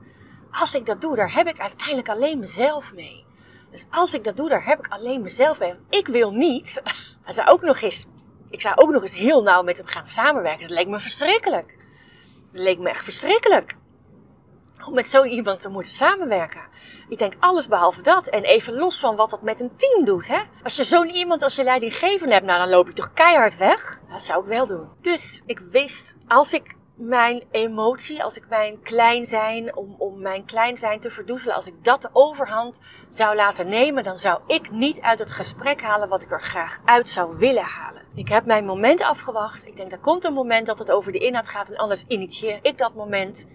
als 0.51 0.75
ik 0.75 0.85
dat 0.85 1.01
doe, 1.01 1.15
daar 1.15 1.33
heb 1.33 1.47
ik 1.47 1.59
uiteindelijk 1.59 2.09
alleen 2.09 2.39
mezelf 2.39 2.93
mee. 2.93 3.25
Dus 3.71 3.85
als 3.89 4.13
ik 4.13 4.23
dat 4.23 4.37
doe, 4.37 4.49
daar 4.49 4.65
heb 4.65 4.79
ik 4.79 4.87
alleen 4.87 5.21
mezelf 5.21 5.59
mee. 5.59 5.75
Ik 5.89 6.07
wil 6.07 6.31
niet, 6.31 6.81
hij 7.23 7.33
zou 7.33 7.47
ook 7.47 7.61
nog 7.61 7.81
eens, 7.81 8.05
ik 8.49 8.61
zou 8.61 8.75
ook 8.77 8.91
nog 8.91 9.01
eens 9.01 9.15
heel 9.15 9.43
nauw 9.43 9.63
met 9.63 9.77
hem 9.77 9.87
gaan 9.87 10.05
samenwerken. 10.05 10.67
Dat 10.67 10.77
leek 10.77 10.87
me 10.87 10.99
verschrikkelijk. 10.99 11.77
Dat 12.51 12.61
leek 12.61 12.79
me 12.79 12.89
echt 12.89 13.03
verschrikkelijk 13.03 13.75
om 14.87 14.93
met 14.93 15.07
zo 15.07 15.23
iemand 15.23 15.59
te 15.59 15.69
moeten 15.69 15.91
samenwerken. 15.91 16.61
Ik 17.09 17.17
denk 17.17 17.33
alles 17.39 17.67
behalve 17.67 18.01
dat. 18.01 18.27
En 18.27 18.43
even 18.43 18.73
los 18.73 18.99
van 18.99 19.15
wat 19.15 19.29
dat 19.29 19.41
met 19.41 19.59
een 19.59 19.75
team 19.75 20.05
doet. 20.05 20.27
Hè? 20.27 20.39
Als 20.63 20.75
je 20.75 20.83
zo'n 20.83 21.09
iemand 21.09 21.43
als 21.43 21.55
je 21.55 21.63
leidinggevende 21.63 22.33
hebt, 22.33 22.45
nou 22.45 22.59
dan 22.59 22.69
loop 22.69 22.87
je 22.87 22.93
toch 22.93 23.13
keihard 23.13 23.57
weg. 23.57 23.99
Dat 24.11 24.21
zou 24.21 24.41
ik 24.41 24.47
wel 24.47 24.67
doen. 24.67 24.89
Dus 25.01 25.41
ik 25.45 25.59
wist, 25.59 26.15
als 26.27 26.53
ik 26.53 26.75
mijn 26.95 27.43
emotie, 27.51 28.23
als 28.23 28.37
ik 28.37 28.45
mijn 28.49 28.81
klein 28.81 29.25
zijn, 29.25 29.75
om, 29.75 29.95
om 29.97 30.21
mijn 30.21 30.45
klein 30.45 30.77
zijn 30.77 30.99
te 30.99 31.09
verdoezelen, 31.09 31.55
als 31.55 31.67
ik 31.67 31.83
dat 31.83 32.01
de 32.01 32.09
overhand 32.13 32.79
zou 33.09 33.35
laten 33.35 33.67
nemen, 33.67 34.03
dan 34.03 34.17
zou 34.17 34.39
ik 34.47 34.71
niet 34.71 34.99
uit 34.99 35.19
het 35.19 35.31
gesprek 35.31 35.81
halen 35.81 36.09
wat 36.09 36.21
ik 36.21 36.31
er 36.31 36.41
graag 36.41 36.79
uit 36.85 37.09
zou 37.09 37.37
willen 37.37 37.63
halen. 37.63 38.01
Ik 38.13 38.27
heb 38.27 38.45
mijn 38.45 38.65
moment 38.65 39.01
afgewacht. 39.01 39.65
Ik 39.65 39.77
denk, 39.77 39.91
er 39.91 39.99
komt 39.99 40.25
een 40.25 40.33
moment 40.33 40.65
dat 40.65 40.79
het 40.79 40.91
over 40.91 41.11
de 41.11 41.19
inhoud 41.19 41.49
gaat 41.49 41.69
en 41.69 41.77
anders 41.77 42.03
initieer 42.07 42.59
ik 42.61 42.77
dat 42.77 42.93
moment. 42.93 43.47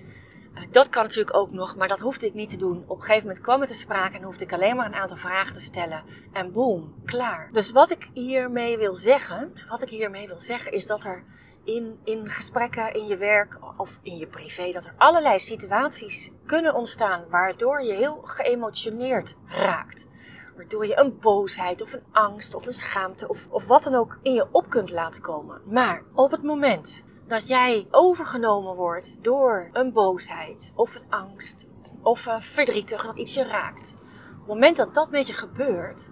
Dat 0.71 0.89
kan 0.89 1.03
natuurlijk 1.03 1.37
ook 1.37 1.51
nog, 1.53 1.77
maar 1.77 1.89
dat 1.89 2.01
hoefde 2.01 2.27
ik 2.27 2.35
niet 2.35 2.49
te 2.49 2.57
doen. 2.57 2.85
Op 2.87 2.97
een 2.97 3.03
gegeven 3.03 3.27
moment 3.27 3.45
kwam 3.45 3.61
het 3.61 3.69
te 3.69 3.75
sprake 3.75 4.17
en 4.17 4.23
hoefde 4.23 4.45
ik 4.45 4.53
alleen 4.53 4.77
maar 4.77 4.87
een 4.87 4.95
aantal 4.95 5.17
vragen 5.17 5.55
te 5.55 5.61
stellen. 5.61 6.03
En 6.33 6.53
boom, 6.53 6.95
klaar. 7.05 7.49
Dus 7.53 7.71
wat 7.71 7.91
ik 7.91 8.11
hiermee 8.13 8.77
wil 8.79 8.95
zeggen, 8.95 9.53
wat 9.69 9.83
ik 9.83 9.89
hiermee 9.89 10.27
wil 10.27 10.41
zeggen 10.41 10.73
is 10.73 10.87
dat 10.87 11.05
er 11.05 11.25
in, 11.65 11.99
in 12.05 12.29
gesprekken, 12.29 12.95
in 12.95 13.07
je 13.07 13.17
werk 13.17 13.59
of 13.77 13.99
in 14.03 14.17
je 14.17 14.27
privé, 14.27 14.73
dat 14.73 14.85
er 14.85 14.95
allerlei 14.97 15.39
situaties 15.39 16.31
kunnen 16.47 16.75
ontstaan 16.75 17.25
waardoor 17.31 17.83
je 17.83 17.95
heel 17.95 18.21
geëmotioneerd 18.25 19.35
raakt. 19.47 20.09
Waardoor 20.57 20.87
je 20.87 20.99
een 20.99 21.19
boosheid 21.19 21.83
of 21.83 21.93
een 21.93 22.05
angst 22.13 22.55
of 22.55 22.67
een 22.67 22.73
schaamte 22.73 23.29
of, 23.29 23.47
of 23.51 23.67
wat 23.67 23.83
dan 23.83 23.95
ook 23.95 24.19
in 24.23 24.33
je 24.33 24.47
op 24.51 24.71
kunt 24.71 24.91
laten 24.91 25.21
komen. 25.21 25.61
Maar 25.65 26.03
op 26.15 26.31
het 26.31 26.43
moment 26.43 27.05
dat 27.27 27.49
jij 27.49 27.87
overgenomen 27.91 28.75
wordt 28.75 29.25
door 29.25 29.69
een 29.73 29.93
boosheid 29.93 30.73
of 30.75 30.95
een 30.95 31.11
angst 31.11 31.69
of 32.03 32.27
een 32.27 32.43
verdrietig 32.43 33.03
dat 33.03 33.17
iets 33.17 33.35
je 33.35 33.45
raakt. 33.45 33.97
Op 34.33 34.39
het 34.39 34.47
moment 34.47 34.77
dat 34.77 34.95
dat 34.95 35.11
met 35.11 35.27
je 35.27 35.33
gebeurt, 35.33 36.09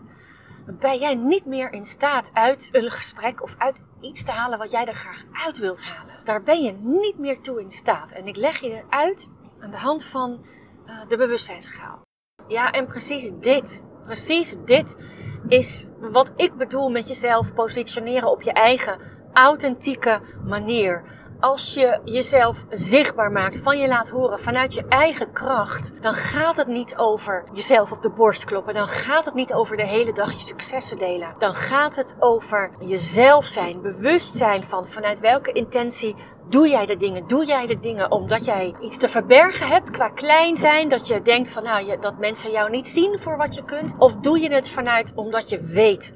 ben 0.66 0.98
jij 0.98 1.14
niet 1.14 1.46
meer 1.46 1.72
in 1.72 1.84
staat 1.84 2.30
uit 2.32 2.68
een 2.72 2.90
gesprek 2.90 3.42
of 3.42 3.54
uit 3.58 3.82
iets 4.00 4.24
te 4.24 4.30
halen 4.30 4.58
wat 4.58 4.70
jij 4.70 4.86
er 4.86 4.94
graag 4.94 5.22
uit 5.32 5.58
wilt 5.58 5.82
halen. 5.82 6.20
Daar 6.24 6.42
ben 6.42 6.62
je 6.62 6.72
niet 6.72 7.18
meer 7.18 7.40
toe 7.40 7.60
in 7.60 7.70
staat. 7.70 8.12
En 8.12 8.26
ik 8.26 8.36
leg 8.36 8.60
je 8.60 8.82
uit 8.88 9.28
aan 9.60 9.70
de 9.70 9.76
hand 9.76 10.04
van 10.04 10.46
uh, 10.86 11.08
de 11.08 11.16
bewustzijnsschaal. 11.16 12.02
Ja, 12.48 12.70
en 12.72 12.86
precies 12.86 13.30
dit, 13.40 13.82
precies 14.04 14.56
dit 14.64 14.96
is 15.48 15.86
wat 16.00 16.32
ik 16.36 16.54
bedoel 16.54 16.90
met 16.90 17.08
jezelf 17.08 17.54
positioneren 17.54 18.30
op 18.30 18.42
je 18.42 18.52
eigen 18.52 19.13
authentieke 19.34 20.20
manier 20.44 21.02
als 21.44 21.74
je 21.74 22.00
jezelf 22.04 22.64
zichtbaar 22.70 23.32
maakt, 23.32 23.58
van 23.58 23.78
je 23.78 23.88
laat 23.88 24.08
horen 24.08 24.38
vanuit 24.38 24.74
je 24.74 24.86
eigen 24.88 25.32
kracht, 25.32 25.92
dan 26.00 26.14
gaat 26.14 26.56
het 26.56 26.66
niet 26.66 26.96
over 26.96 27.44
jezelf 27.52 27.92
op 27.92 28.02
de 28.02 28.10
borst 28.10 28.44
kloppen. 28.44 28.74
Dan 28.74 28.88
gaat 28.88 29.24
het 29.24 29.34
niet 29.34 29.52
over 29.52 29.76
de 29.76 29.86
hele 29.86 30.12
dag 30.12 30.32
je 30.32 30.40
successen 30.40 30.98
delen. 30.98 31.34
Dan 31.38 31.54
gaat 31.54 31.96
het 31.96 32.16
over 32.18 32.70
jezelf 32.80 33.44
zijn, 33.44 33.82
bewust 33.82 34.36
zijn 34.36 34.64
van 34.64 34.86
vanuit 34.86 35.20
welke 35.20 35.52
intentie 35.52 36.16
Doe 36.48 36.68
jij 36.68 36.86
de 36.86 36.96
dingen? 36.96 37.26
Doe 37.26 37.46
jij 37.46 37.66
de 37.66 37.80
dingen 37.80 38.10
omdat 38.10 38.44
jij 38.44 38.74
iets 38.80 38.96
te 38.96 39.08
verbergen 39.08 39.68
hebt 39.68 39.90
qua 39.90 40.08
klein 40.08 40.56
zijn? 40.56 40.88
Dat 40.88 41.06
je 41.06 41.22
denkt 41.22 41.50
van 41.50 41.62
nou, 41.62 41.98
dat 42.00 42.18
mensen 42.18 42.50
jou 42.50 42.70
niet 42.70 42.88
zien 42.88 43.18
voor 43.18 43.36
wat 43.36 43.54
je 43.54 43.64
kunt? 43.64 43.94
Of 43.98 44.16
doe 44.16 44.40
je 44.40 44.52
het 44.52 44.68
vanuit 44.68 45.12
omdat 45.14 45.48
je 45.48 45.60
weet 45.60 46.14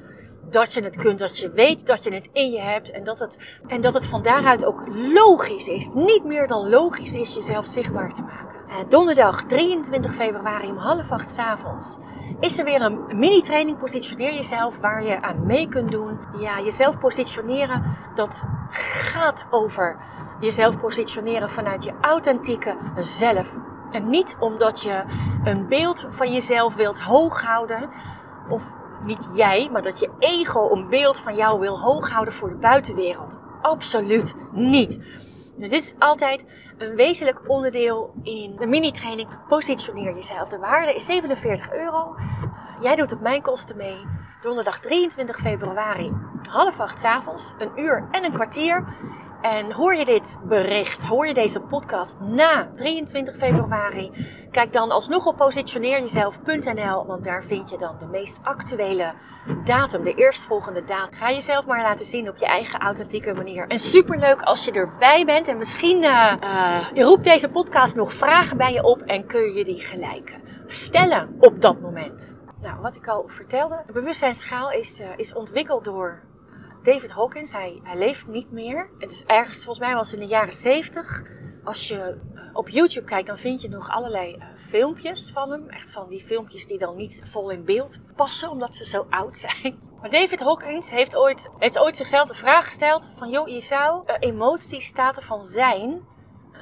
dat 0.51 0.73
je 0.73 0.83
het 0.83 0.97
kunt, 0.97 1.19
dat 1.19 1.39
je 1.39 1.51
weet 1.51 1.87
dat 1.87 2.03
je 2.03 2.15
het 2.15 2.31
in 2.33 2.51
je 2.51 2.61
hebt 2.61 2.91
en 2.91 3.05
dat 3.05 3.19
het, 3.19 3.39
en 3.67 3.81
dat 3.81 3.95
het 3.95 4.07
van 4.07 4.23
daaruit 4.23 4.65
ook 4.65 4.83
logisch 4.95 5.69
is, 5.69 5.89
niet 5.95 6.25
meer 6.25 6.47
dan 6.47 6.69
logisch 6.69 7.15
is 7.15 7.35
jezelf 7.35 7.67
zichtbaar 7.67 8.13
te 8.13 8.23
maken. 8.23 8.57
Uh, 8.69 8.75
donderdag 8.89 9.43
23 9.43 10.15
februari 10.15 10.67
om 10.67 10.77
half 10.77 11.11
acht 11.11 11.31
s 11.31 11.39
avonds 11.39 11.99
is 12.41 12.59
er 12.59 12.65
weer 12.65 12.83
een 12.83 13.19
mini-training 13.19 13.79
Positioneer 13.79 14.35
Jezelf 14.35 14.79
waar 14.81 15.05
je 15.05 15.23
aan 15.23 15.47
mee 15.47 15.69
kunt 15.69 15.91
doen. 15.91 16.19
Ja, 16.39 16.61
jezelf 16.61 16.99
positioneren, 16.99 17.97
dat 18.15 18.45
gaat 18.71 19.47
over 19.51 19.97
jezelf 20.41 20.79
positioneren 20.79 21.51
vanuit 21.51 21.85
je 21.85 21.93
authentieke 22.01 22.77
zelf. 22.97 23.55
En 23.91 24.11
niet 24.11 24.37
omdat 24.41 24.83
je 24.83 25.05
een 25.45 25.69
beeld 25.69 26.07
van 26.09 26.33
jezelf 26.33 26.75
wilt 26.75 27.01
hoog 27.01 27.43
houden 27.43 27.91
of 28.49 28.73
niet 29.05 29.31
jij, 29.35 29.69
maar 29.73 29.83
dat 29.83 29.99
je 29.99 30.11
ego 30.19 30.71
een 30.71 30.89
beeld 30.89 31.19
van 31.19 31.37
jou 31.37 31.61
wil 31.61 31.81
hoog 31.81 32.11
houden 32.11 32.35
voor 32.35 32.49
de 32.49 32.57
buitenwereld. 32.57 33.39
Absoluut 33.63 34.35
niet. 34.53 35.01
Dus 35.57 35.71
dit 35.71 35.85
is 35.85 35.95
altijd 35.99 36.45
een 36.79 36.95
wezenlijk 36.95 37.41
onderdeel 37.47 38.15
in 38.23 38.57
de 38.57 38.67
mini-training. 38.67 39.29
Positioneer 39.49 40.15
jezelf. 40.15 40.49
De 40.49 40.59
waarde 40.59 40.95
is 40.95 41.05
47 41.05 41.73
euro. 41.73 42.17
Jij 42.81 42.97
doet 42.97 43.13
op 43.13 43.21
mijn 43.21 43.43
kosten 43.43 43.77
mee. 43.77 44.07
Donderdag 44.43 44.79
23 44.79 45.39
februari, 45.39 46.13
half 46.49 46.81
acht 46.81 47.05
avonds, 47.05 47.55
een 47.59 47.71
uur 47.77 48.09
en 48.11 48.25
een 48.25 48.33
kwartier. 48.33 48.85
En 49.43 49.73
hoor 49.73 49.95
je 49.95 50.05
dit 50.05 50.39
bericht, 50.45 51.03
hoor 51.03 51.27
je 51.27 51.35
deze 51.35 51.61
podcast 51.61 52.21
na 52.21 52.69
23 52.77 53.37
februari, 53.37 54.11
kijk 54.51 54.73
dan 54.73 54.91
alsnog 54.91 55.27
op 55.27 55.37
positioneerjezelf.nl, 55.37 57.07
want 57.07 57.25
daar 57.25 57.45
vind 57.45 57.71
je 57.71 57.79
dan 57.79 57.97
de 57.99 58.07
meest 58.07 58.41
actuele 58.43 59.15
datum, 59.65 60.05
de 60.05 60.15
eerstvolgende 60.15 60.85
datum. 60.85 61.19
Ga 61.19 61.31
jezelf 61.31 61.67
maar 61.67 61.83
laten 61.83 62.07
zien 62.07 62.29
op 62.29 62.37
je 62.37 62.47
eigen 62.47 62.81
authentieke 62.81 63.35
manier. 63.35 63.67
En 63.67 63.79
superleuk 63.79 64.43
als 64.43 64.65
je 64.65 64.73
erbij 64.73 65.25
bent 65.25 65.49
en 65.49 65.59
misschien 65.59 66.03
uh, 66.03 66.35
uh, 66.43 67.05
roept 67.05 67.25
deze 67.25 67.49
podcast 67.49 67.97
nog 67.97 68.13
vragen 68.13 68.57
bij 68.57 68.73
je 68.73 68.85
op 68.85 69.01
en 69.01 69.27
kun 69.27 69.55
je 69.55 69.65
die 69.65 69.81
gelijk 69.81 70.37
stellen 70.67 71.37
op 71.41 71.61
dat 71.61 71.81
moment. 71.81 72.39
Nou, 72.63 72.81
wat 72.81 72.97
ik 72.97 73.09
al 73.09 73.25
vertelde, 73.27 73.83
de 73.87 73.93
bewustzijnsschaal 73.93 74.71
is, 74.71 75.01
uh, 75.01 75.07
is 75.17 75.35
ontwikkeld 75.35 75.85
door 75.85 76.23
David 76.83 77.11
Hawkins, 77.11 77.53
hij, 77.53 77.81
hij 77.83 77.99
leeft 77.99 78.27
niet 78.27 78.51
meer. 78.51 78.91
Het 78.99 79.13
is 79.13 79.25
ergens, 79.25 79.65
volgens 79.65 79.87
mij 79.87 79.95
was 79.95 80.11
het 80.11 80.21
in 80.21 80.27
de 80.27 80.33
jaren 80.33 80.53
70. 80.53 81.23
Als 81.65 81.89
je 81.89 82.19
eh, 82.35 82.41
op 82.53 82.69
YouTube 82.69 83.07
kijkt, 83.07 83.27
dan 83.27 83.39
vind 83.39 83.63
je 83.63 83.69
nog 83.69 83.89
allerlei 83.89 84.37
uh, 84.37 84.45
filmpjes 84.69 85.31
van 85.31 85.51
hem. 85.51 85.69
Echt 85.69 85.91
van 85.91 86.09
die 86.09 86.25
filmpjes 86.25 86.67
die 86.67 86.79
dan 86.79 86.97
niet 86.97 87.23
vol 87.25 87.51
in 87.51 87.65
beeld 87.65 87.99
passen, 88.17 88.51
omdat 88.51 88.77
ze 88.77 88.87
zo 88.87 89.07
oud 89.11 89.39
zijn. 89.39 89.79
Maar 90.01 90.11
David 90.11 90.41
Hawkins 90.41 90.91
heeft 90.91 91.17
ooit, 91.17 91.51
heeft 91.59 91.79
ooit 91.79 91.97
zichzelf 91.97 92.29
de 92.29 92.35
vraag 92.35 92.65
gesteld 92.65 93.13
van... 93.17 93.31
joh, 93.31 93.49
je 93.49 93.61
zou 93.61 94.03
uh, 94.07 94.17
emoties, 94.19 94.93
van 95.13 95.45
zijn, 95.45 96.05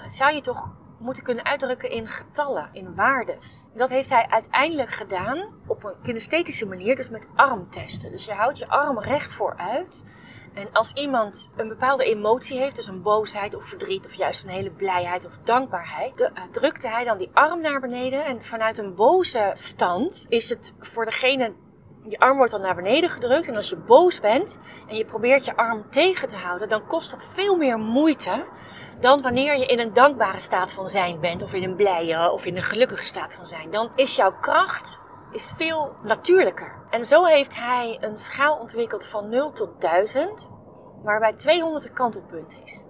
zou 0.09 0.35
je 0.35 0.41
toch 0.41 0.76
moeten 0.99 1.23
kunnen 1.23 1.45
uitdrukken 1.45 1.91
in 1.91 2.09
getallen, 2.09 2.69
in 2.73 2.95
waardes. 2.95 3.67
Dat 3.75 3.89
heeft 3.89 4.09
hij 4.09 4.27
uiteindelijk 4.29 4.91
gedaan 4.91 5.49
op 5.67 5.85
een 5.85 5.95
kinesthetische 6.03 6.67
manier, 6.67 6.97
dus 6.97 7.11
met 7.11 7.27
armtesten. 7.35 8.11
Dus 8.11 8.25
je 8.25 8.33
houdt 8.33 8.59
je 8.59 8.69
arm 8.69 8.99
recht 8.99 9.33
vooruit. 9.33 10.05
En 10.55 10.73
als 10.73 10.93
iemand 10.93 11.51
een 11.57 11.69
bepaalde 11.69 12.05
emotie 12.05 12.59
heeft, 12.59 12.77
dus 12.77 12.87
een 12.87 13.03
boosheid 13.03 13.55
of 13.55 13.65
verdriet 13.65 14.07
of 14.07 14.13
juist 14.13 14.45
een 14.45 14.51
hele 14.51 14.71
blijheid 14.71 15.27
of 15.27 15.39
dankbaarheid, 15.45 16.19
de, 16.19 16.31
uh, 16.35 16.43
drukte 16.51 16.89
hij 16.89 17.05
dan 17.05 17.19
die 17.19 17.31
arm 17.33 17.61
naar 17.61 17.81
beneden. 17.81 18.25
En 18.25 18.45
vanuit 18.45 18.79
een 18.79 18.95
boze 18.95 19.51
stand 19.55 20.27
is 20.29 20.49
het 20.49 20.75
voor 20.81 21.05
degene 21.05 21.55
je 22.09 22.19
arm 22.19 22.37
wordt 22.37 22.53
dan 22.53 22.61
naar 22.61 22.75
beneden 22.75 23.11
gedrukt. 23.11 23.49
En 23.49 23.57
als 23.57 23.69
je 23.69 23.77
boos 23.77 24.21
bent 24.21 24.59
en 24.89 24.97
je 24.97 25.05
probeert 25.05 25.45
je 25.45 25.57
arm 25.57 25.91
tegen 25.91 26.29
te 26.29 26.37
houden, 26.37 26.69
dan 26.69 26.87
kost 26.87 27.11
dat 27.11 27.25
veel 27.25 27.57
meer 27.57 27.79
moeite 27.79 28.45
dan 29.01 29.23
wanneer 29.23 29.59
je 29.59 29.67
in 29.67 29.79
een 29.79 29.93
dankbare 29.93 30.39
staat 30.39 30.73
van 30.73 30.89
zijn 30.89 31.21
bent, 31.21 31.43
of 31.43 31.53
in 31.53 31.63
een 31.63 31.77
blije 31.77 32.31
of 32.31 32.45
in 32.45 32.57
een 32.57 32.63
gelukkige 32.63 33.07
staat 33.07 33.33
van 33.33 33.47
zijn. 33.47 33.71
Dan 33.71 33.91
is 33.95 34.17
jouw 34.17 34.35
kracht 34.41 34.99
is 35.33 35.53
veel 35.57 35.95
natuurlijker. 36.03 36.75
En 36.91 37.05
zo 37.05 37.25
heeft 37.25 37.57
hij 37.57 37.99
een 38.01 38.17
schaal 38.17 38.59
ontwikkeld 38.59 39.07
van 39.07 39.29
0 39.29 39.53
tot 39.53 39.81
1000, 39.81 40.51
waarbij 41.03 41.33
200 41.33 41.85
de 41.85 41.91
kantelpunt 41.91 42.57
is. 42.65 42.85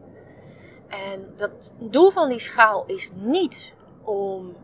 En 0.88 1.34
dat 1.36 1.74
doel 1.78 2.10
van 2.10 2.28
die 2.28 2.38
schaal 2.38 2.84
is 2.86 3.10
niet 3.14 3.72
om 4.04 4.56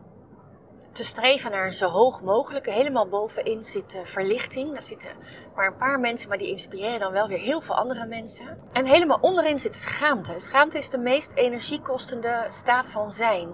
te 0.93 1.03
streven 1.03 1.51
naar 1.51 1.73
zo 1.73 1.89
hoog 1.89 2.21
mogelijke. 2.21 2.71
Helemaal 2.71 3.07
bovenin 3.07 3.63
zit 3.63 3.97
verlichting. 4.03 4.71
Daar 4.71 4.81
zitten 4.81 5.11
maar 5.55 5.67
een 5.67 5.77
paar 5.77 5.99
mensen, 5.99 6.29
maar 6.29 6.37
die 6.37 6.49
inspireren 6.49 6.99
dan 6.99 7.11
wel 7.11 7.27
weer 7.27 7.39
heel 7.39 7.61
veel 7.61 7.75
andere 7.75 8.05
mensen. 8.05 8.59
En 8.71 8.85
helemaal 8.85 9.17
onderin 9.21 9.59
zit 9.59 9.75
schaamte. 9.75 10.33
Schaamte 10.37 10.77
is 10.77 10.89
de 10.89 10.97
meest 10.97 11.33
energiekostende 11.33 12.45
staat 12.47 12.89
van 12.89 13.11
zijn. 13.11 13.49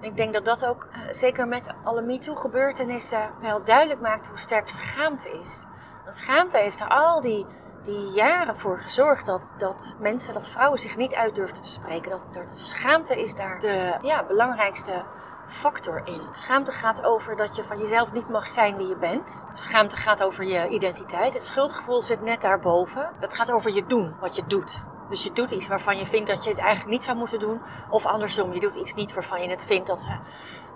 En 0.00 0.04
ik 0.04 0.16
denk 0.16 0.32
dat 0.32 0.44
dat 0.44 0.66
ook, 0.66 0.88
eh, 0.92 0.98
zeker 1.10 1.48
met 1.48 1.74
alle 1.84 2.02
MeToo-gebeurtenissen, 2.02 3.30
wel 3.40 3.64
duidelijk 3.64 4.00
maakt 4.00 4.26
hoe 4.26 4.38
sterk 4.38 4.68
schaamte 4.68 5.30
is. 5.42 5.64
Want 6.02 6.16
schaamte 6.16 6.58
heeft 6.58 6.80
er 6.80 6.88
al 6.88 7.20
die, 7.20 7.46
die 7.84 8.10
jaren 8.10 8.58
voor 8.58 8.78
gezorgd 8.78 9.26
dat, 9.26 9.54
dat 9.58 9.96
mensen, 10.00 10.34
dat 10.34 10.48
vrouwen 10.48 10.78
zich 10.78 10.96
niet 10.96 11.14
uit 11.14 11.34
durfden 11.34 11.62
te 11.62 11.68
spreken. 11.68 12.10
Dat, 12.10 12.34
dat 12.34 12.58
schaamte 12.58 13.22
is 13.22 13.34
daar 13.34 13.58
de 13.58 13.94
ja, 14.02 14.24
belangrijkste 14.24 15.04
factor 15.48 16.02
in. 16.04 16.20
Schaamte 16.32 16.72
gaat 16.72 17.04
over 17.04 17.36
dat 17.36 17.56
je 17.56 17.64
van 17.64 17.78
jezelf 17.78 18.12
niet 18.12 18.28
mag 18.28 18.46
zijn 18.46 18.76
wie 18.76 18.86
je 18.86 18.96
bent. 18.96 19.42
Schaamte 19.52 19.96
gaat 19.96 20.22
over 20.22 20.44
je 20.44 20.68
identiteit. 20.68 21.34
Het 21.34 21.42
schuldgevoel 21.42 22.02
zit 22.02 22.22
net 22.22 22.40
daarboven. 22.40 23.10
Dat 23.20 23.34
gaat 23.34 23.52
over 23.52 23.70
je 23.70 23.86
doen, 23.86 24.14
wat 24.20 24.36
je 24.36 24.46
doet. 24.46 24.82
Dus 25.08 25.22
je 25.22 25.32
doet 25.32 25.50
iets 25.50 25.68
waarvan 25.68 25.98
je 25.98 26.06
vindt 26.06 26.28
dat 26.28 26.44
je 26.44 26.50
het 26.50 26.58
eigenlijk 26.58 26.90
niet 26.90 27.02
zou 27.02 27.16
moeten 27.16 27.38
doen. 27.38 27.60
Of 27.90 28.06
andersom, 28.06 28.52
je 28.52 28.60
doet 28.60 28.74
iets 28.74 28.94
niet 28.94 29.14
waarvan 29.14 29.42
je 29.42 29.48
het 29.48 29.64
vindt 29.64 29.86
dat 29.86 30.00
we 30.00 30.18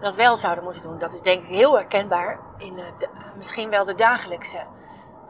dat 0.01 0.15
wel 0.15 0.37
zouden 0.37 0.65
moeten 0.65 0.83
doen. 0.83 0.99
Dat 0.99 1.13
is 1.13 1.21
denk 1.21 1.43
ik 1.43 1.49
heel 1.49 1.75
herkenbaar 1.75 2.41
in 2.59 2.79
uh, 2.79 2.85
misschien 3.37 3.71
wel 3.71 3.85
de 3.85 3.95
dagelijkse 3.95 4.67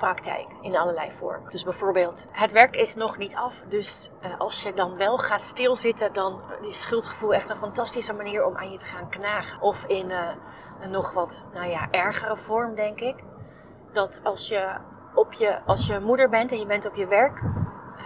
praktijk 0.02 0.46
in 0.60 0.76
allerlei 0.76 1.10
vormen. 1.10 1.50
Dus 1.50 1.64
bijvoorbeeld, 1.64 2.24
het 2.30 2.52
werk 2.52 2.76
is 2.76 2.94
nog 2.94 3.18
niet 3.18 3.34
af. 3.34 3.62
Dus 3.68 4.10
uh, 4.22 4.38
als 4.38 4.62
je 4.62 4.74
dan 4.74 4.96
wel 4.96 5.18
gaat 5.18 5.44
stilzitten, 5.44 6.12
dan 6.12 6.40
is 6.62 6.80
schuldgevoel 6.80 7.34
echt 7.34 7.50
een 7.50 7.56
fantastische 7.56 8.12
manier 8.12 8.44
om 8.44 8.56
aan 8.56 8.70
je 8.70 8.78
te 8.78 8.86
gaan 8.86 9.08
knagen. 9.08 9.60
Of 9.60 9.84
in 9.86 10.10
uh, 10.10 10.28
een 10.80 10.90
nog 10.90 11.12
wat, 11.12 11.44
nou 11.52 11.68
ja, 11.68 11.90
ergere 11.90 12.36
vorm, 12.36 12.74
denk 12.74 13.00
ik. 13.00 13.16
Dat 13.92 14.20
als 14.22 14.48
je, 14.48 14.76
op 15.14 15.32
je, 15.32 15.60
als 15.66 15.86
je 15.86 16.00
moeder 16.00 16.28
bent 16.28 16.52
en 16.52 16.58
je 16.58 16.66
bent 16.66 16.86
op 16.86 16.94
je 16.94 17.06
werk, 17.06 17.42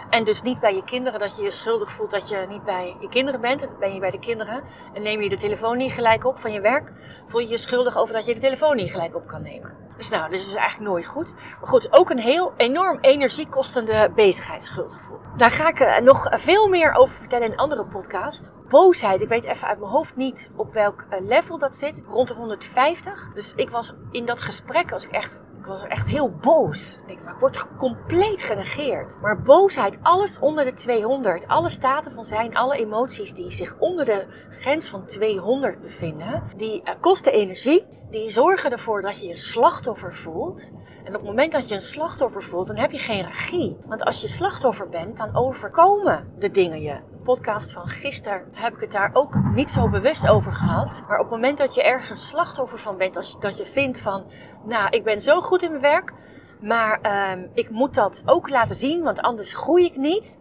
en 0.09 0.23
dus 0.23 0.41
niet 0.41 0.59
bij 0.59 0.75
je 0.75 0.83
kinderen, 0.83 1.19
dat 1.19 1.35
je 1.35 1.43
je 1.43 1.51
schuldig 1.51 1.91
voelt 1.91 2.11
dat 2.11 2.29
je 2.29 2.45
niet 2.49 2.63
bij 2.63 2.95
je 2.99 3.09
kinderen 3.09 3.41
bent. 3.41 3.61
En 3.61 3.69
ben 3.79 3.93
je 3.93 3.99
bij 3.99 4.11
de 4.11 4.19
kinderen 4.19 4.63
en 4.93 5.01
neem 5.01 5.21
je 5.21 5.29
de 5.29 5.37
telefoon 5.37 5.77
niet 5.77 5.93
gelijk 5.93 6.25
op 6.25 6.39
van 6.39 6.51
je 6.51 6.61
werk, 6.61 6.91
voel 7.27 7.41
je 7.41 7.47
je 7.47 7.57
schuldig 7.57 7.97
over 7.97 8.13
dat 8.13 8.25
je 8.25 8.33
de 8.33 8.39
telefoon 8.39 8.75
niet 8.75 8.91
gelijk 8.91 9.15
op 9.15 9.27
kan 9.27 9.41
nemen. 9.41 9.85
Dus 9.97 10.09
nou, 10.09 10.29
dit 10.29 10.39
is 10.39 10.53
eigenlijk 10.53 10.89
nooit 10.91 11.05
goed. 11.05 11.33
Maar 11.33 11.69
goed, 11.69 11.93
ook 11.93 12.09
een 12.09 12.19
heel 12.19 12.53
enorm 12.57 12.97
energiekostende 13.01 14.11
bezigheidsschuldgevoel. 14.15 15.17
Daar 15.37 15.51
ga 15.51 15.67
ik 15.67 15.79
eh, 15.79 16.01
nog 16.01 16.27
veel 16.31 16.67
meer 16.67 16.93
over 16.93 17.15
vertellen 17.15 17.45
in 17.45 17.51
een 17.51 17.57
andere 17.57 17.85
podcast. 17.85 18.53
Boosheid, 18.69 19.21
ik 19.21 19.27
weet 19.27 19.43
even 19.43 19.67
uit 19.67 19.79
mijn 19.79 19.91
hoofd 19.91 20.15
niet 20.15 20.49
op 20.55 20.73
welk 20.73 21.05
eh, 21.09 21.21
level 21.21 21.57
dat 21.57 21.75
zit. 21.75 22.03
Rond 22.07 22.27
de 22.27 22.33
150. 22.33 23.29
Dus 23.33 23.53
ik 23.55 23.69
was 23.69 23.93
in 24.11 24.25
dat 24.25 24.41
gesprek, 24.41 24.91
als 24.91 25.05
ik 25.05 25.11
echt 25.11 25.39
was 25.67 25.83
echt 25.83 26.07
heel 26.07 26.31
boos. 26.31 26.97
Ik, 27.01 27.07
denk, 27.07 27.23
maar 27.23 27.33
ik 27.33 27.39
word 27.39 27.67
compleet 27.77 28.41
genegeerd. 28.41 29.15
Maar 29.21 29.41
boosheid, 29.41 29.97
alles 30.01 30.39
onder 30.39 30.65
de 30.65 30.73
200, 30.73 31.47
alle 31.47 31.69
staten 31.69 32.11
van 32.11 32.23
zijn, 32.23 32.55
alle 32.55 32.77
emoties 32.77 33.33
die 33.33 33.51
zich 33.51 33.75
onder 33.79 34.05
de 34.05 34.25
grens 34.49 34.89
van 34.89 35.05
200 35.05 35.81
bevinden, 35.81 36.43
die 36.55 36.81
uh, 36.83 36.89
kosten 36.99 37.33
energie 37.33 37.96
die 38.11 38.29
zorgen 38.29 38.71
ervoor 38.71 39.01
dat 39.01 39.21
je 39.21 39.27
je 39.27 39.37
slachtoffer 39.37 40.15
voelt. 40.15 40.71
En 41.03 41.15
op 41.15 41.19
het 41.21 41.29
moment 41.29 41.51
dat 41.51 41.67
je 41.67 41.75
een 41.75 41.81
slachtoffer 41.81 42.43
voelt, 42.43 42.67
dan 42.67 42.75
heb 42.75 42.91
je 42.91 42.97
geen 42.97 43.25
regie. 43.25 43.77
Want 43.85 44.03
als 44.03 44.21
je 44.21 44.27
slachtoffer 44.27 44.89
bent, 44.89 45.17
dan 45.17 45.35
overkomen 45.35 46.33
de 46.39 46.51
dingen 46.51 46.81
je. 46.81 46.99
De 47.11 47.23
podcast 47.23 47.71
van 47.71 47.87
gisteren 47.87 48.43
heb 48.53 48.73
ik 48.73 48.79
het 48.79 48.91
daar 48.91 49.09
ook 49.13 49.35
niet 49.53 49.71
zo 49.71 49.89
bewust 49.89 50.27
over 50.27 50.51
gehad. 50.51 51.03
Maar 51.07 51.19
op 51.19 51.23
het 51.25 51.33
moment 51.33 51.57
dat 51.57 51.75
je 51.75 51.83
ergens 51.83 52.27
slachtoffer 52.27 52.79
van 52.79 52.97
bent, 52.97 53.17
als 53.17 53.31
je, 53.31 53.37
dat 53.39 53.57
je 53.57 53.65
vindt 53.65 53.99
van, 53.99 54.25
nou, 54.63 54.89
ik 54.89 55.03
ben 55.03 55.21
zo 55.21 55.41
goed 55.41 55.61
in 55.61 55.69
mijn 55.69 55.81
werk, 55.81 56.13
maar 56.61 56.99
uh, 57.05 57.43
ik 57.53 57.69
moet 57.69 57.93
dat 57.93 58.23
ook 58.25 58.49
laten 58.49 58.75
zien, 58.75 59.03
want 59.03 59.19
anders 59.19 59.53
groei 59.53 59.85
ik 59.85 59.97
niet. 59.97 60.39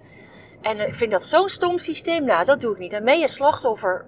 En 0.60 0.80
ik 0.86 0.94
vind 0.94 1.10
dat 1.10 1.24
zo'n 1.24 1.48
stom 1.48 1.78
systeem, 1.78 2.24
nou, 2.24 2.44
dat 2.44 2.60
doe 2.60 2.72
ik 2.72 2.78
niet. 2.78 2.90
Dan 2.90 3.04
ben 3.04 3.18
je 3.18 3.28
slachtoffer 3.28 4.06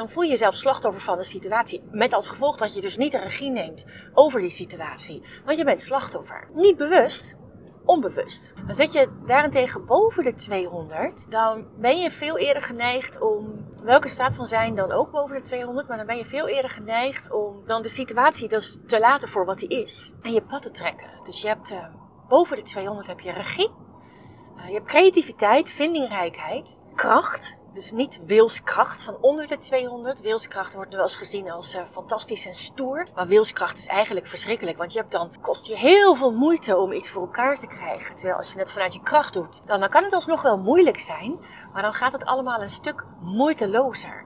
dan 0.00 0.10
voel 0.10 0.22
je 0.22 0.30
jezelf 0.30 0.54
slachtoffer 0.54 1.02
van 1.02 1.16
de 1.16 1.24
situatie. 1.24 1.82
Met 1.90 2.12
als 2.12 2.28
gevolg 2.28 2.56
dat 2.56 2.74
je 2.74 2.80
dus 2.80 2.96
niet 2.96 3.12
de 3.12 3.18
regie 3.18 3.50
neemt 3.50 3.84
over 4.14 4.40
die 4.40 4.50
situatie. 4.50 5.22
Want 5.44 5.58
je 5.58 5.64
bent 5.64 5.80
slachtoffer. 5.80 6.48
Niet 6.52 6.76
bewust, 6.76 7.36
onbewust. 7.84 8.52
Dan 8.66 8.74
zet 8.74 8.92
je 8.92 9.08
daarentegen 9.26 9.86
boven 9.86 10.24
de 10.24 10.34
200, 10.34 11.30
dan 11.30 11.66
ben 11.78 11.98
je 11.98 12.10
veel 12.10 12.38
eerder 12.38 12.62
geneigd 12.62 13.20
om, 13.20 13.66
welke 13.84 14.08
staat 14.08 14.34
van 14.34 14.46
zijn 14.46 14.74
dan 14.74 14.92
ook 14.92 15.10
boven 15.10 15.36
de 15.36 15.42
200, 15.42 15.88
maar 15.88 15.96
dan 15.96 16.06
ben 16.06 16.16
je 16.16 16.24
veel 16.24 16.48
eerder 16.48 16.70
geneigd 16.70 17.30
om 17.30 17.66
dan 17.66 17.82
de 17.82 17.88
situatie 17.88 18.48
dus 18.48 18.78
te 18.86 18.98
laten 18.98 19.28
voor 19.28 19.44
wat 19.44 19.58
die 19.58 19.82
is. 19.82 20.12
En 20.22 20.32
je 20.32 20.42
pad 20.42 20.62
te 20.62 20.70
trekken. 20.70 21.10
Dus 21.24 21.40
je 21.40 21.48
hebt 21.48 21.70
uh, 21.70 21.84
boven 22.28 22.56
de 22.56 22.62
200 22.62 23.06
heb 23.06 23.20
je 23.20 23.32
regie, 23.32 23.70
uh, 24.56 24.66
je 24.66 24.74
hebt 24.74 24.86
creativiteit, 24.86 25.70
vindingrijkheid, 25.70 26.80
kracht, 26.94 27.58
dus 27.74 27.92
niet 27.92 28.20
wilskracht 28.26 29.02
van 29.02 29.16
onder 29.20 29.46
de 29.46 29.58
200. 29.58 30.20
Wilskracht 30.20 30.74
wordt 30.74 30.94
wel 30.94 31.02
eens 31.02 31.14
gezien 31.14 31.50
als 31.50 31.74
uh, 31.74 31.82
fantastisch 31.90 32.46
en 32.46 32.54
stoer. 32.54 33.08
Maar 33.14 33.26
wilskracht 33.26 33.78
is 33.78 33.86
eigenlijk 33.86 34.26
verschrikkelijk. 34.26 34.78
Want 34.78 34.92
je 34.92 34.98
hebt 34.98 35.12
dan, 35.12 35.30
kost 35.40 35.66
je 35.66 35.76
heel 35.76 36.14
veel 36.14 36.32
moeite 36.32 36.76
om 36.76 36.92
iets 36.92 37.10
voor 37.10 37.22
elkaar 37.22 37.56
te 37.56 37.66
krijgen. 37.66 38.14
Terwijl 38.14 38.36
als 38.36 38.52
je 38.52 38.58
het 38.58 38.70
vanuit 38.70 38.94
je 38.94 39.02
kracht 39.02 39.32
doet, 39.32 39.62
dan, 39.66 39.80
dan 39.80 39.88
kan 39.88 40.04
het 40.04 40.12
alsnog 40.12 40.42
wel 40.42 40.58
moeilijk 40.58 40.98
zijn. 40.98 41.38
Maar 41.72 41.82
dan 41.82 41.94
gaat 41.94 42.12
het 42.12 42.24
allemaal 42.24 42.62
een 42.62 42.70
stuk 42.70 43.04
moeitelozer. 43.20 44.24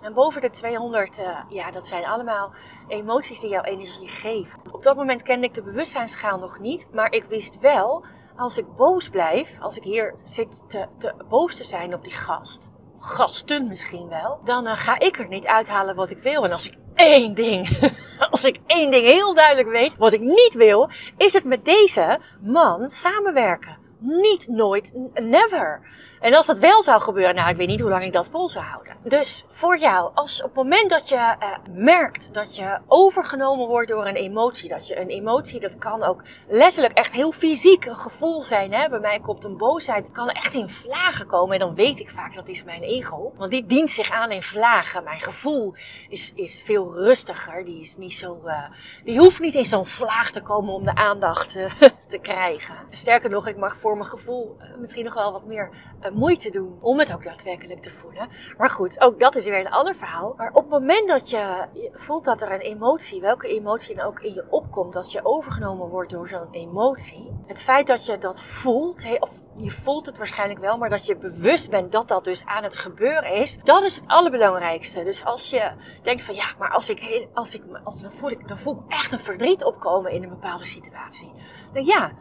En 0.00 0.14
boven 0.14 0.40
de 0.40 0.50
200, 0.50 1.18
uh, 1.18 1.38
ja, 1.48 1.70
dat 1.70 1.86
zijn 1.86 2.04
allemaal 2.04 2.52
emoties 2.88 3.40
die 3.40 3.50
jouw 3.50 3.62
energie 3.62 4.08
geven. 4.08 4.60
Op 4.72 4.82
dat 4.82 4.96
moment 4.96 5.22
kende 5.22 5.46
ik 5.46 5.54
de 5.54 5.62
bewustzijnsschaal 5.62 6.38
nog 6.38 6.58
niet. 6.58 6.86
Maar 6.92 7.12
ik 7.12 7.24
wist 7.24 7.58
wel 7.58 8.04
als 8.40 8.58
ik 8.58 8.76
boos 8.76 9.08
blijf, 9.08 9.60
als 9.60 9.76
ik 9.76 9.82
hier 9.82 10.14
zit 10.22 10.62
te, 10.66 10.86
te 10.98 11.14
boos 11.28 11.56
te 11.56 11.64
zijn 11.64 11.94
op 11.94 12.04
die 12.04 12.12
gast, 12.12 12.69
gasten 13.00 13.66
misschien 13.68 14.08
wel, 14.08 14.40
dan 14.44 14.66
uh, 14.66 14.76
ga 14.76 14.98
ik 14.98 15.18
er 15.18 15.28
niet 15.28 15.46
uithalen 15.46 15.94
wat 15.94 16.10
ik 16.10 16.18
wil. 16.18 16.44
En 16.44 16.52
als 16.52 16.66
ik 16.66 16.74
één 16.94 17.34
ding, 17.34 17.92
als 18.30 18.44
ik 18.44 18.58
één 18.66 18.90
ding 18.90 19.04
heel 19.04 19.34
duidelijk 19.34 19.68
weet, 19.68 19.96
wat 19.96 20.12
ik 20.12 20.20
niet 20.20 20.54
wil, 20.54 20.90
is 21.16 21.32
het 21.32 21.44
met 21.44 21.64
deze 21.64 22.20
man 22.40 22.90
samenwerken. 22.90 23.78
Niet, 23.98 24.48
nooit, 24.48 24.92
never. 25.14 25.80
En 26.20 26.34
als 26.34 26.46
dat 26.46 26.58
wel 26.58 26.82
zou 26.82 27.00
gebeuren, 27.00 27.34
nou, 27.34 27.50
ik 27.50 27.56
weet 27.56 27.66
niet 27.66 27.80
hoe 27.80 27.90
lang 27.90 28.04
ik 28.04 28.12
dat 28.12 28.28
vol 28.28 28.48
zou 28.48 28.64
houden. 28.64 28.96
Dus 29.02 29.44
voor 29.48 29.78
jou, 29.78 30.10
als 30.14 30.42
op 30.42 30.48
het 30.48 30.54
moment 30.54 30.90
dat 30.90 31.08
je 31.08 31.14
uh, 31.14 31.48
merkt 31.70 32.34
dat 32.34 32.56
je 32.56 32.78
overgenomen 32.86 33.66
wordt 33.66 33.88
door 33.88 34.06
een 34.06 34.16
emotie, 34.16 34.68
dat 34.68 34.86
je 34.86 35.00
een 35.00 35.08
emotie, 35.08 35.60
dat 35.60 35.78
kan 35.78 36.02
ook 36.02 36.22
letterlijk 36.48 36.92
echt 36.94 37.12
heel 37.12 37.32
fysiek 37.32 37.84
een 37.84 37.98
gevoel 37.98 38.42
zijn. 38.42 38.72
Hè? 38.72 38.88
Bij 38.88 38.98
mij 38.98 39.20
komt 39.20 39.44
een 39.44 39.56
boosheid, 39.56 40.12
kan 40.12 40.28
echt 40.28 40.54
in 40.54 40.68
vlagen 40.68 41.26
komen. 41.26 41.52
En 41.54 41.66
dan 41.66 41.74
weet 41.74 42.00
ik 42.00 42.10
vaak 42.10 42.34
dat 42.34 42.48
is 42.48 42.64
mijn 42.64 42.82
ego. 42.82 43.32
Want 43.36 43.50
die 43.50 43.66
dient 43.66 43.90
zich 43.90 44.10
aan 44.10 44.30
in 44.30 44.42
vlagen. 44.42 45.04
Mijn 45.04 45.20
gevoel 45.20 45.74
is, 46.08 46.32
is 46.34 46.62
veel 46.64 46.94
rustiger. 46.94 47.64
Die 47.64 47.80
is 47.80 47.96
niet 47.96 48.14
zo, 48.14 48.40
uh, 48.44 48.62
die 49.04 49.18
hoeft 49.18 49.40
niet 49.40 49.54
in 49.54 49.64
zo'n 49.64 49.86
vlaag 49.86 50.30
te 50.30 50.42
komen 50.42 50.74
om 50.74 50.84
de 50.84 50.94
aandacht 50.94 51.56
uh, 51.56 51.72
te 52.08 52.18
krijgen. 52.18 52.74
Sterker 52.90 53.30
nog, 53.30 53.46
ik 53.46 53.56
mag 53.56 53.76
voor 53.76 53.96
mijn 53.96 54.08
gevoel 54.08 54.56
misschien 54.78 55.04
nog 55.04 55.14
wel 55.14 55.32
wat 55.32 55.44
meer 55.44 55.70
moeite 56.14 56.50
doen 56.50 56.78
om 56.80 56.98
het 56.98 57.12
ook 57.12 57.24
daadwerkelijk 57.24 57.82
te 57.82 57.90
voelen. 57.90 58.28
Maar 58.58 58.70
goed, 58.70 59.00
ook 59.00 59.20
dat 59.20 59.36
is 59.36 59.44
weer 59.44 59.60
een 59.60 59.70
ander 59.70 59.94
verhaal. 59.94 60.34
Maar 60.36 60.50
op 60.52 60.62
het 60.62 60.70
moment 60.70 61.08
dat 61.08 61.30
je 61.30 61.66
voelt 61.94 62.24
dat 62.24 62.40
er 62.40 62.52
een 62.52 62.60
emotie, 62.60 63.20
welke 63.20 63.48
emotie 63.48 63.96
dan 63.96 64.06
ook 64.06 64.20
in 64.20 64.34
je 64.34 64.44
opkomt, 64.50 64.92
dat 64.92 65.12
je 65.12 65.24
overgenomen 65.24 65.88
wordt 65.88 66.10
door 66.10 66.28
zo'n 66.28 66.48
emotie. 66.50 67.30
Het 67.46 67.62
feit 67.62 67.86
dat 67.86 68.06
je 68.06 68.18
dat 68.18 68.42
voelt, 68.42 69.20
of 69.20 69.30
je 69.56 69.70
voelt 69.70 70.06
het 70.06 70.18
waarschijnlijk 70.18 70.60
wel, 70.60 70.78
maar 70.78 70.88
dat 70.88 71.06
je 71.06 71.16
bewust 71.16 71.70
bent 71.70 71.92
dat 71.92 72.08
dat 72.08 72.24
dus 72.24 72.44
aan 72.44 72.62
het 72.62 72.76
gebeuren 72.76 73.32
is, 73.34 73.58
dat 73.62 73.82
is 73.82 73.96
het 73.96 74.06
allerbelangrijkste. 74.06 75.04
Dus 75.04 75.24
als 75.24 75.50
je 75.50 75.72
denkt 76.02 76.22
van 76.22 76.34
ja, 76.34 76.54
maar 76.58 76.70
als 76.70 76.90
ik, 76.90 77.28
als 77.34 77.54
ik, 77.54 77.62
als, 77.84 78.02
dan, 78.02 78.12
voel 78.12 78.30
ik, 78.30 78.48
dan 78.48 78.58
voel 78.58 78.74
ik 78.74 78.92
echt 78.92 79.12
een 79.12 79.20
verdriet 79.20 79.64
opkomen 79.64 80.12
in 80.12 80.22
een 80.22 80.28
bepaalde 80.28 80.64
situatie. 80.64 81.32
Dan 81.72 81.84
ja, 81.84 82.12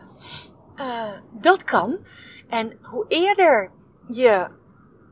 uh, 0.75 1.11
dat 1.31 1.63
kan. 1.63 1.97
En 2.49 2.79
hoe 2.81 3.05
eerder 3.07 3.71
je 4.09 4.47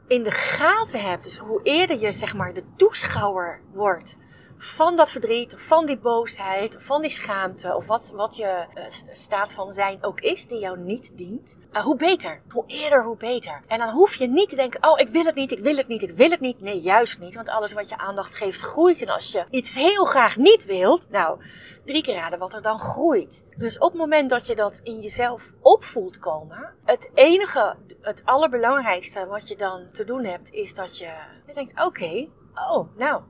in 0.08 0.24
de 0.24 0.32
gaten 0.32 1.02
hebt, 1.02 1.24
dus 1.24 1.38
hoe 1.38 1.60
eerder 1.64 2.00
je 2.00 2.12
zeg 2.12 2.36
maar 2.36 2.54
de 2.54 2.64
toeschouwer 2.76 3.62
wordt 3.74 4.18
van 4.58 4.96
dat 4.96 5.12
verdriet, 5.12 5.56
van 5.58 5.86
die 5.86 5.98
boosheid, 5.98 6.76
van 6.80 7.02
die 7.02 7.10
schaamte, 7.10 7.76
of 7.76 7.86
wat, 7.86 8.12
wat 8.14 8.36
je 8.36 8.66
uh, 8.76 8.84
staat 9.12 9.54
van 9.54 9.72
zijn 9.72 10.04
ook 10.04 10.20
is, 10.20 10.48
die 10.48 10.60
jou 10.60 10.80
niet 10.80 11.12
dient, 11.18 11.60
uh, 11.74 11.82
hoe 11.82 11.96
beter. 11.96 12.42
Hoe 12.50 12.64
eerder, 12.68 13.04
hoe 13.04 13.18
beter. 13.18 13.62
En 13.68 13.80
dan 13.80 13.90
hoef 13.90 14.16
je 14.16 14.28
niet 14.28 14.50
te 14.50 14.56
denken, 14.56 14.90
oh, 14.90 15.00
ik 15.00 15.10
wil 15.10 15.26
het 15.26 15.36
niet, 15.36 15.52
ik 15.52 15.60
wil 15.60 15.76
het 15.76 15.88
niet, 15.88 16.02
ik 16.02 16.16
wil 16.16 16.30
het 16.30 16.40
niet. 16.40 16.62
Nee, 16.62 16.80
juist 16.80 17.20
niet, 17.20 17.36
want 17.36 17.50
alles 17.50 17.74
wat 17.74 17.90
je 17.90 17.98
aandacht 17.98 18.36
geeft 18.36 18.60
groeit. 18.60 19.02
En 19.02 19.10
als 19.10 19.32
je 19.32 19.46
iets 19.50 19.76
heel 19.76 20.06
graag 20.06 20.38
niet 20.38 20.66
wilt, 20.66 21.10
nou, 21.10 21.40
drie 21.86 22.04
keer 22.04 22.16
raden 22.16 22.40
wat 22.40 22.54
er 22.54 22.62
dan 22.62 22.80
groeit. 22.80 23.46
Dus 23.58 23.78
op 23.78 23.92
het 23.92 24.00
moment 24.00 24.30
dat 24.30 24.48
je 24.48 24.56
dat 24.56 24.80
in 24.84 25.02
jezelf 25.02 25.54
opvoelt 25.62 26.20
komen, 26.20 26.74
het 26.86 27.10
enige, 27.14 27.76
het 28.02 28.22
allerbelangrijkste 28.26 29.26
wat 29.26 29.48
je 29.48 29.56
dan 29.56 29.88
te 29.92 30.04
doen 30.04 30.24
hebt, 30.24 30.52
is 30.52 30.76
dat 30.76 30.98
je, 30.98 31.12
je 31.48 31.54
denkt, 31.54 31.86
oké, 31.86 32.28
oh, 32.70 32.98
nou, 32.98 33.22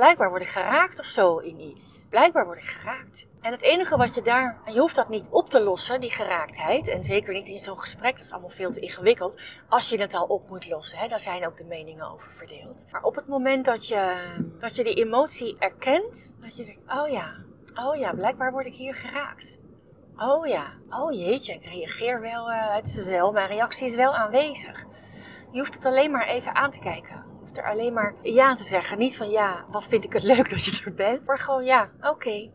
blijkbaar 0.00 0.28
word 0.28 0.42
ik 0.42 0.48
geraakt 0.48 0.98
of 0.98 1.04
zo 1.04 1.36
in 1.36 1.60
iets. 1.60 2.06
Blijkbaar 2.10 2.44
word 2.44 2.58
ik 2.58 2.64
geraakt. 2.64 3.26
En 3.40 3.52
het 3.52 3.62
enige 3.62 3.96
wat 3.96 4.14
je 4.14 4.22
daar, 4.22 4.60
en 4.64 4.72
je 4.72 4.80
hoeft 4.80 4.94
dat 4.94 5.08
niet 5.08 5.26
op 5.30 5.50
te 5.50 5.60
lossen, 5.60 6.00
die 6.00 6.10
geraaktheid, 6.10 6.88
en 6.88 7.04
zeker 7.04 7.32
niet 7.32 7.48
in 7.48 7.60
zo'n 7.60 7.80
gesprek, 7.80 8.16
dat 8.16 8.24
is 8.24 8.32
allemaal 8.32 8.50
veel 8.50 8.72
te 8.72 8.80
ingewikkeld, 8.80 9.40
als 9.68 9.88
je 9.88 10.00
het 10.00 10.14
al 10.14 10.26
op 10.26 10.48
moet 10.48 10.68
lossen. 10.68 10.98
Hè, 10.98 11.08
daar 11.08 11.20
zijn 11.20 11.46
ook 11.46 11.56
de 11.56 11.64
meningen 11.64 12.10
over 12.10 12.32
verdeeld. 12.32 12.84
Maar 12.90 13.02
op 13.02 13.14
het 13.14 13.26
moment 13.26 13.64
dat 13.64 13.88
je, 13.88 14.14
dat 14.58 14.76
je 14.76 14.84
die 14.84 14.94
emotie 14.94 15.56
erkent, 15.58 16.34
dat 16.40 16.56
je 16.56 16.64
denkt, 16.64 16.92
oh 16.92 17.08
ja, 17.08 17.34
Oh 17.74 17.96
ja, 17.96 18.12
blijkbaar 18.12 18.52
word 18.52 18.66
ik 18.66 18.74
hier 18.74 18.94
geraakt. 18.94 19.58
Oh 20.16 20.46
ja, 20.46 20.72
oh 20.90 21.12
jeetje, 21.12 21.54
ik 21.54 21.64
reageer 21.64 22.20
wel, 22.20 22.50
uh, 22.50 22.74
het 22.74 22.86
is 22.86 23.08
wel, 23.08 23.32
mijn 23.32 23.48
reactie 23.48 23.86
is 23.86 23.94
wel 23.94 24.14
aanwezig. 24.14 24.84
Je 25.50 25.58
hoeft 25.58 25.74
het 25.74 25.84
alleen 25.84 26.10
maar 26.10 26.26
even 26.26 26.54
aan 26.54 26.70
te 26.70 26.78
kijken. 26.78 27.29
Er 27.54 27.70
alleen 27.70 27.92
maar 27.92 28.14
ja 28.22 28.54
te 28.54 28.64
zeggen. 28.64 28.98
Niet 28.98 29.16
van 29.16 29.30
ja, 29.30 29.64
wat 29.70 29.84
vind 29.84 30.04
ik 30.04 30.12
het 30.12 30.22
leuk 30.22 30.50
dat 30.50 30.64
je 30.64 30.82
er 30.84 30.94
bent. 30.94 31.26
Maar 31.26 31.38
gewoon 31.38 31.64
ja, 31.64 31.90
oké. 32.00 32.50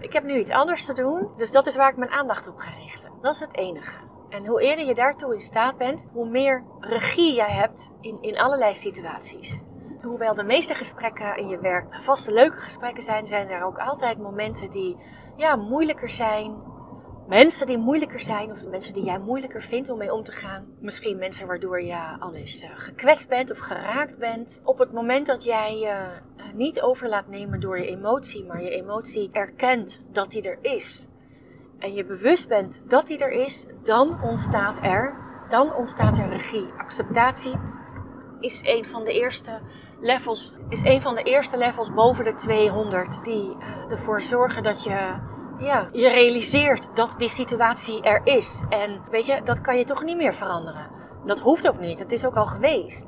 Ik 0.00 0.12
heb 0.12 0.24
nu 0.24 0.38
iets 0.38 0.50
anders 0.50 0.84
te 0.84 0.92
doen. 0.92 1.28
Dus 1.36 1.50
dat 1.52 1.66
is 1.66 1.76
waar 1.76 1.90
ik 1.90 1.96
mijn 1.96 2.10
aandacht 2.10 2.48
op 2.48 2.58
ga 2.58 2.70
richten. 2.70 3.12
Dat 3.20 3.34
is 3.34 3.40
het 3.40 3.56
enige. 3.56 3.96
En 4.28 4.46
hoe 4.46 4.62
eerder 4.62 4.86
je 4.86 4.94
daartoe 4.94 5.32
in 5.32 5.40
staat 5.40 5.76
bent, 5.76 6.06
hoe 6.12 6.28
meer 6.28 6.64
regie 6.80 7.34
jij 7.34 7.50
hebt 7.50 7.90
in, 8.00 8.18
in 8.20 8.38
allerlei 8.38 8.74
situaties 8.74 9.64
hoewel 10.06 10.34
de 10.34 10.44
meeste 10.44 10.74
gesprekken 10.74 11.36
in 11.36 11.48
je 11.48 11.58
werk 11.58 11.94
vaste 12.02 12.32
leuke 12.32 12.58
gesprekken 12.58 13.02
zijn, 13.02 13.26
zijn 13.26 13.48
er 13.48 13.64
ook 13.64 13.78
altijd 13.78 14.18
momenten 14.18 14.70
die 14.70 14.96
ja, 15.36 15.56
moeilijker 15.56 16.10
zijn. 16.10 16.56
Mensen 17.28 17.66
die 17.66 17.78
moeilijker 17.78 18.20
zijn, 18.20 18.50
of 18.50 18.66
mensen 18.66 18.92
die 18.92 19.04
jij 19.04 19.18
moeilijker 19.18 19.62
vindt 19.62 19.90
om 19.90 19.98
mee 19.98 20.12
om 20.12 20.24
te 20.24 20.32
gaan. 20.32 20.66
Misschien 20.80 21.18
mensen 21.18 21.46
waardoor 21.46 21.82
je 21.82 22.16
al 22.18 22.34
eens 22.34 22.62
uh, 22.62 22.70
gekwetst 22.74 23.28
bent 23.28 23.50
of 23.50 23.58
geraakt 23.58 24.18
bent. 24.18 24.60
Op 24.64 24.78
het 24.78 24.92
moment 24.92 25.26
dat 25.26 25.44
jij 25.44 25.78
je 25.78 25.86
uh, 25.86 26.44
niet 26.54 26.80
over 26.80 27.08
laat 27.08 27.28
nemen 27.28 27.60
door 27.60 27.78
je 27.78 27.86
emotie, 27.86 28.44
maar 28.44 28.62
je 28.62 28.70
emotie 28.70 29.28
erkent 29.32 30.02
dat 30.12 30.30
die 30.30 30.42
er 30.42 30.58
is. 30.60 31.08
En 31.78 31.92
je 31.92 32.04
bewust 32.04 32.48
bent 32.48 32.82
dat 32.88 33.06
die 33.06 33.18
er 33.18 33.32
is, 33.32 33.66
dan 33.82 34.22
ontstaat 34.22 34.78
er, 34.82 35.14
dan 35.48 35.74
ontstaat 35.74 36.18
er 36.18 36.28
regie. 36.28 36.66
Acceptatie 36.78 37.54
is 38.40 38.60
een 38.62 38.84
van 38.84 39.04
de 39.04 39.12
eerste 39.12 39.60
levels, 40.00 40.58
is 40.68 40.82
een 40.82 41.02
van 41.02 41.14
de 41.14 41.22
eerste 41.22 41.56
levels 41.56 41.92
boven 41.92 42.24
de 42.24 42.34
200 42.34 43.24
die 43.24 43.56
ervoor 43.88 44.22
zorgen 44.22 44.62
dat 44.62 44.84
je, 44.84 45.14
ja, 45.58 45.88
je 45.92 46.08
realiseert 46.08 46.96
dat 46.96 47.14
die 47.18 47.28
situatie 47.28 48.02
er 48.02 48.20
is. 48.24 48.64
En 48.68 49.00
weet 49.10 49.26
je, 49.26 49.40
dat 49.44 49.60
kan 49.60 49.78
je 49.78 49.84
toch 49.84 50.04
niet 50.04 50.16
meer 50.16 50.34
veranderen. 50.34 50.90
Dat 51.24 51.40
hoeft 51.40 51.68
ook 51.68 51.80
niet. 51.80 51.98
Het 51.98 52.12
is 52.12 52.26
ook 52.26 52.36
al 52.36 52.46
geweest. 52.46 53.06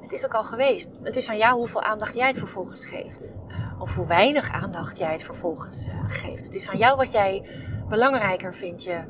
Het 0.00 0.12
is 0.12 0.24
ook 0.24 0.34
al 0.34 0.44
geweest. 0.44 0.88
Het 1.02 1.16
is 1.16 1.28
aan 1.28 1.36
jou 1.36 1.56
hoeveel 1.56 1.82
aandacht 1.82 2.14
jij 2.14 2.26
het 2.26 2.38
vervolgens 2.38 2.86
geeft. 2.86 3.20
Uh, 3.22 3.80
of 3.80 3.94
hoe 3.94 4.06
weinig 4.06 4.52
aandacht 4.52 4.98
jij 4.98 5.12
het 5.12 5.24
vervolgens 5.24 5.88
uh, 5.88 5.94
geeft. 6.06 6.44
Het 6.44 6.54
is 6.54 6.68
aan 6.68 6.78
jou 6.78 6.96
wat 6.96 7.12
jij 7.12 7.48
belangrijker 7.88 8.54
vindt. 8.54 8.82
Je, 8.82 9.00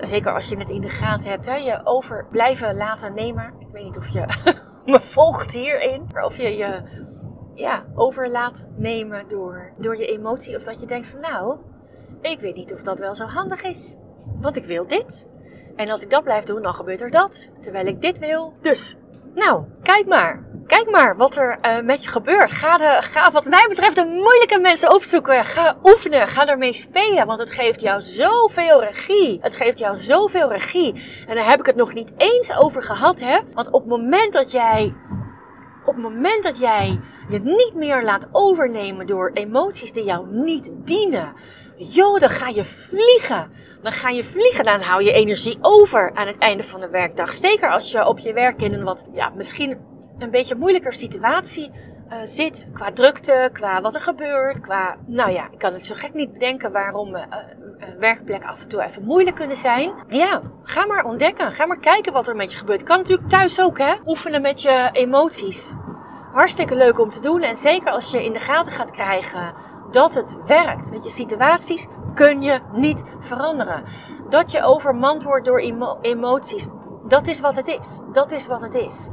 zeker 0.00 0.32
als 0.32 0.48
je 0.48 0.56
het 0.56 0.70
in 0.70 0.80
de 0.80 0.88
gaten 0.88 1.30
hebt, 1.30 1.46
hè, 1.46 1.54
je 1.54 1.80
over 1.84 2.26
blijven 2.30 2.76
laten 2.76 3.14
nemen. 3.14 3.54
Ik 3.58 3.68
weet 3.72 3.84
niet 3.84 3.98
of 3.98 4.08
je 4.08 4.24
me 4.92 5.00
volgt 5.00 5.50
hierin. 5.50 6.06
Of 6.24 6.36
je 6.36 6.56
je 6.56 6.82
ja, 7.54 7.84
over 7.94 8.30
laat 8.30 8.68
nemen 8.76 9.28
door, 9.28 9.72
door 9.78 9.96
je 9.96 10.06
emotie. 10.06 10.56
Of 10.56 10.62
dat 10.62 10.80
je 10.80 10.86
denkt 10.86 11.08
van 11.08 11.20
nou, 11.20 11.58
ik 12.20 12.40
weet 12.40 12.54
niet 12.54 12.72
of 12.72 12.80
dat 12.80 12.98
wel 12.98 13.14
zo 13.14 13.24
handig 13.24 13.62
is. 13.62 13.96
Want 14.40 14.56
ik 14.56 14.64
wil 14.64 14.86
dit. 14.86 15.26
En 15.76 15.90
als 15.90 16.02
ik 16.02 16.10
dat 16.10 16.24
blijf 16.24 16.44
doen, 16.44 16.62
dan 16.62 16.74
gebeurt 16.74 17.00
er 17.00 17.10
dat. 17.10 17.50
Terwijl 17.60 17.86
ik 17.86 18.00
dit 18.00 18.18
wil. 18.18 18.54
Dus, 18.60 18.96
nou, 19.34 19.64
kijk 19.82 20.06
maar. 20.06 20.46
Kijk 20.66 20.90
maar 20.90 21.16
wat 21.16 21.36
er 21.36 21.58
uh, 21.62 21.80
met 21.80 22.02
je 22.02 22.08
gebeurt. 22.08 22.50
Ga, 22.50 22.76
de, 22.76 22.96
ga 23.00 23.30
wat 23.30 23.44
mij 23.44 23.66
betreft 23.68 23.94
de 23.96 24.04
moeilijke 24.04 24.58
mensen 24.60 24.94
opzoeken. 24.94 25.44
Ga 25.44 25.76
oefenen. 25.82 26.28
Ga 26.28 26.46
ermee 26.46 26.72
spelen. 26.72 27.26
Want 27.26 27.38
het 27.38 27.50
geeft 27.50 27.80
jou 27.80 28.00
zoveel 28.00 28.84
regie. 28.84 29.38
Het 29.40 29.56
geeft 29.56 29.78
jou 29.78 29.96
zoveel 29.96 30.48
regie. 30.48 31.02
En 31.26 31.34
daar 31.34 31.50
heb 31.50 31.58
ik 31.58 31.66
het 31.66 31.76
nog 31.76 31.94
niet 31.94 32.12
eens 32.16 32.56
over 32.56 32.82
gehad, 32.82 33.20
hè. 33.20 33.38
Want 33.54 33.70
op 33.70 33.80
het 33.80 33.90
moment 33.90 34.32
dat 34.32 34.50
jij... 34.50 34.94
Op 35.84 35.94
het 35.94 36.02
moment 36.02 36.42
dat 36.42 36.58
jij 36.58 37.00
je 37.28 37.38
niet 37.38 37.72
meer 37.74 38.04
laat 38.04 38.28
overnemen 38.32 39.06
door 39.06 39.30
emoties 39.34 39.92
die 39.92 40.04
jou 40.04 40.26
niet 40.30 40.72
dienen. 40.74 41.32
Joh, 41.78 42.20
dan 42.20 42.28
ga 42.28 42.48
je 42.48 42.64
vliegen. 42.64 43.50
Dan 43.82 43.92
ga 43.92 44.08
je 44.08 44.24
vliegen. 44.24 44.64
Dan 44.64 44.80
hou 44.80 45.02
je 45.02 45.12
energie 45.12 45.58
over 45.60 46.10
aan 46.14 46.26
het 46.26 46.38
einde 46.38 46.64
van 46.64 46.80
de 46.80 46.88
werkdag. 46.88 47.32
Zeker 47.32 47.70
als 47.70 47.90
je 47.90 48.06
op 48.06 48.18
je 48.18 48.32
werk 48.32 48.62
in 48.62 48.72
een 48.72 48.84
wat, 48.84 49.04
ja, 49.12 49.32
misschien 49.34 49.78
een 50.18 50.30
beetje 50.30 50.54
moeilijker 50.54 50.94
situatie 50.94 51.70
uh, 52.10 52.18
zit. 52.24 52.68
Qua 52.72 52.92
drukte, 52.92 53.50
qua 53.52 53.80
wat 53.80 53.94
er 53.94 54.00
gebeurt, 54.00 54.60
qua, 54.60 54.96
nou 55.06 55.32
ja, 55.32 55.48
ik 55.52 55.58
kan 55.58 55.72
het 55.72 55.86
zo 55.86 55.94
gek 55.94 56.14
niet 56.14 56.32
bedenken 56.32 56.72
waarom 56.72 57.14
uh, 57.14 57.22
werkplekken 57.98 58.48
af 58.48 58.60
en 58.60 58.68
toe 58.68 58.82
even 58.82 59.04
moeilijk 59.04 59.36
kunnen 59.36 59.56
zijn. 59.56 59.92
Ja, 60.08 60.42
ga 60.62 60.86
maar 60.86 61.04
ontdekken. 61.04 61.52
Ga 61.52 61.66
maar 61.66 61.80
kijken 61.80 62.12
wat 62.12 62.28
er 62.28 62.36
met 62.36 62.52
je 62.52 62.58
gebeurt. 62.58 62.82
Kan 62.82 62.98
natuurlijk 62.98 63.28
thuis 63.28 63.60
ook, 63.60 63.78
hè? 63.78 63.94
Oefenen 64.06 64.42
met 64.42 64.62
je 64.62 64.88
emoties. 64.92 65.72
Hartstikke 66.32 66.74
leuk 66.74 66.98
om 66.98 67.10
te 67.10 67.20
doen. 67.20 67.42
En 67.42 67.56
zeker 67.56 67.90
als 67.90 68.10
je 68.10 68.24
in 68.24 68.32
de 68.32 68.38
gaten 68.38 68.72
gaat 68.72 68.90
krijgen 68.90 69.66
dat 69.90 70.14
het 70.14 70.36
werkt. 70.46 70.90
Met 70.90 71.04
je 71.04 71.10
situaties 71.10 71.86
kun 72.14 72.42
je 72.42 72.60
niet 72.72 73.04
veranderen. 73.20 73.84
Dat 74.28 74.50
je 74.50 74.62
overmand 74.62 75.22
wordt 75.22 75.44
door 75.44 75.60
emoties, 76.00 76.68
dat 77.06 77.26
is 77.26 77.40
wat 77.40 77.56
het 77.56 77.66
is. 77.66 78.00
Dat 78.12 78.32
is 78.32 78.46
wat 78.46 78.60
het 78.60 78.74
is. 78.74 79.08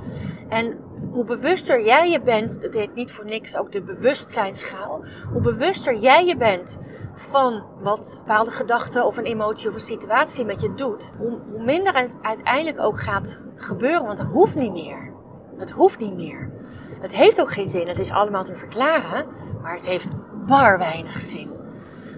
En 0.50 0.78
hoe 1.12 1.26
bewuster 1.26 1.86
jij 1.86 2.10
je 2.10 2.22
bent, 2.22 2.62
dat 2.62 2.74
heet 2.74 2.96
niet 2.96 3.12
voor 3.12 3.26
niks 3.26 3.58
ook 3.58 3.72
de 3.72 3.82
bewustzijnsschaal. 3.82 5.06
Hoe 5.32 5.42
bewuster 5.42 5.96
jij 5.96 6.26
je 6.26 6.38
bent 6.38 6.80
van 7.16 7.64
wat 7.80 8.22
bepaalde 8.26 8.52
gedachten 8.52 9.06
of 9.06 9.18
een 9.18 9.26
emotie 9.26 9.68
of 9.68 9.74
een 9.74 9.80
situatie 9.80 10.46
met 10.46 10.62
je 10.62 10.74
doet, 10.74 11.12
hoe, 11.18 11.40
hoe 11.52 11.64
minder 11.64 11.98
het 11.98 12.14
uiteindelijk 12.22 12.80
ook 12.80 13.00
gaat 13.00 13.40
gebeuren. 13.56 14.06
Want 14.06 14.20
het 14.20 14.28
hoeft 14.28 14.56
niet 14.56 14.72
meer. 14.72 15.14
Het 15.58 15.72
hoeft 15.72 16.00
niet 16.00 16.16
meer. 16.16 16.52
Het 17.02 17.16
heeft 17.16 17.42
ook 17.42 17.52
geen 17.52 17.70
zin. 17.70 17.88
Het 17.88 18.00
is 18.00 18.12
allemaal 18.12 18.44
te 18.44 18.56
verklaren. 18.56 19.26
Maar 19.62 19.76
het 19.76 19.86
heeft 19.86 20.12
bar 20.48 20.78
weinig 20.78 21.22
zin. 21.22 21.50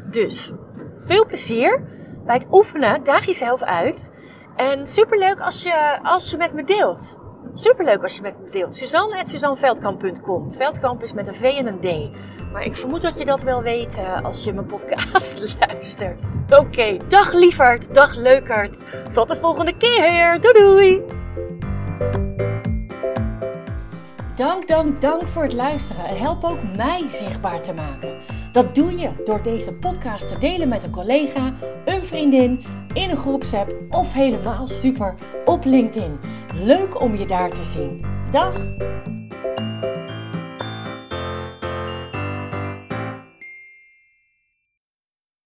Dus, 0.10 0.54
veel 1.00 1.26
plezier 1.26 1.84
bij 2.26 2.36
het 2.36 2.48
oefenen. 2.52 3.04
Daag 3.04 3.26
jezelf 3.26 3.62
uit. 3.62 4.12
En 4.56 4.88
superleuk 4.88 5.40
als 5.40 5.64
je, 5.64 6.00
als 6.04 6.32
je 6.32 6.38
met 6.38 6.54
me 6.54 6.64
deelt. 6.64 7.16
Superleuk 7.54 8.04
als 8.04 8.16
je 8.16 8.22
met 8.22 8.40
me 8.44 8.50
deelt. 8.50 8.76
Suzanne 8.76 9.26
Suzanneveldkamp.com. 9.26 10.54
Veldkamp 10.54 11.04
is 11.04 11.14
met 11.14 11.28
een 11.28 11.36
V 11.36 11.44
en 11.44 11.68
een 11.68 11.80
D. 11.80 12.12
Maar 12.52 12.64
ik 12.64 12.76
vermoed 12.76 13.02
dat 13.02 13.18
je 13.18 13.26
dat 13.26 13.42
wel 13.42 13.62
weet 13.62 13.98
uh, 13.98 14.24
als 14.24 14.44
je 14.44 14.54
mijn 14.54 14.66
podcast 14.66 15.40
luistert. 15.68 16.20
Oké, 16.50 16.98
dag 17.08 17.34
lieverd, 17.34 17.94
dag 17.94 18.16
leukert. 18.16 18.84
Tot 19.14 19.28
de 19.28 19.36
volgende 19.36 19.78
keer. 19.78 20.42
Doei 20.42 20.54
doei. 20.54 21.17
Dank, 24.38 24.68
dank, 24.68 25.02
dank 25.02 25.28
voor 25.28 25.44
het 25.44 25.54
luisteren 25.54 26.06
en 26.06 26.18
help 26.18 26.44
ook 26.44 26.76
mij 26.76 27.10
zichtbaar 27.10 27.62
te 27.62 27.74
maken. 27.74 28.18
Dat 28.52 28.76
doe 28.76 28.98
je 28.98 29.10
door 29.26 29.44
deze 29.44 29.74
podcast 29.74 30.28
te 30.28 30.38
delen 30.38 30.68
met 30.68 30.84
een 30.84 30.92
collega, 30.92 31.54
een 31.86 32.04
vriendin, 32.04 32.64
in 32.94 33.10
een 33.10 33.18
groepsapp 33.18 33.74
of 33.90 34.14
helemaal 34.14 34.68
super 34.68 35.16
op 35.46 35.66
LinkedIn. 35.66 36.20
Leuk 36.54 37.02
om 37.02 37.16
je 37.16 37.26
daar 37.26 37.52
te 37.52 37.64
zien. 37.64 38.06
Dag! 38.32 38.60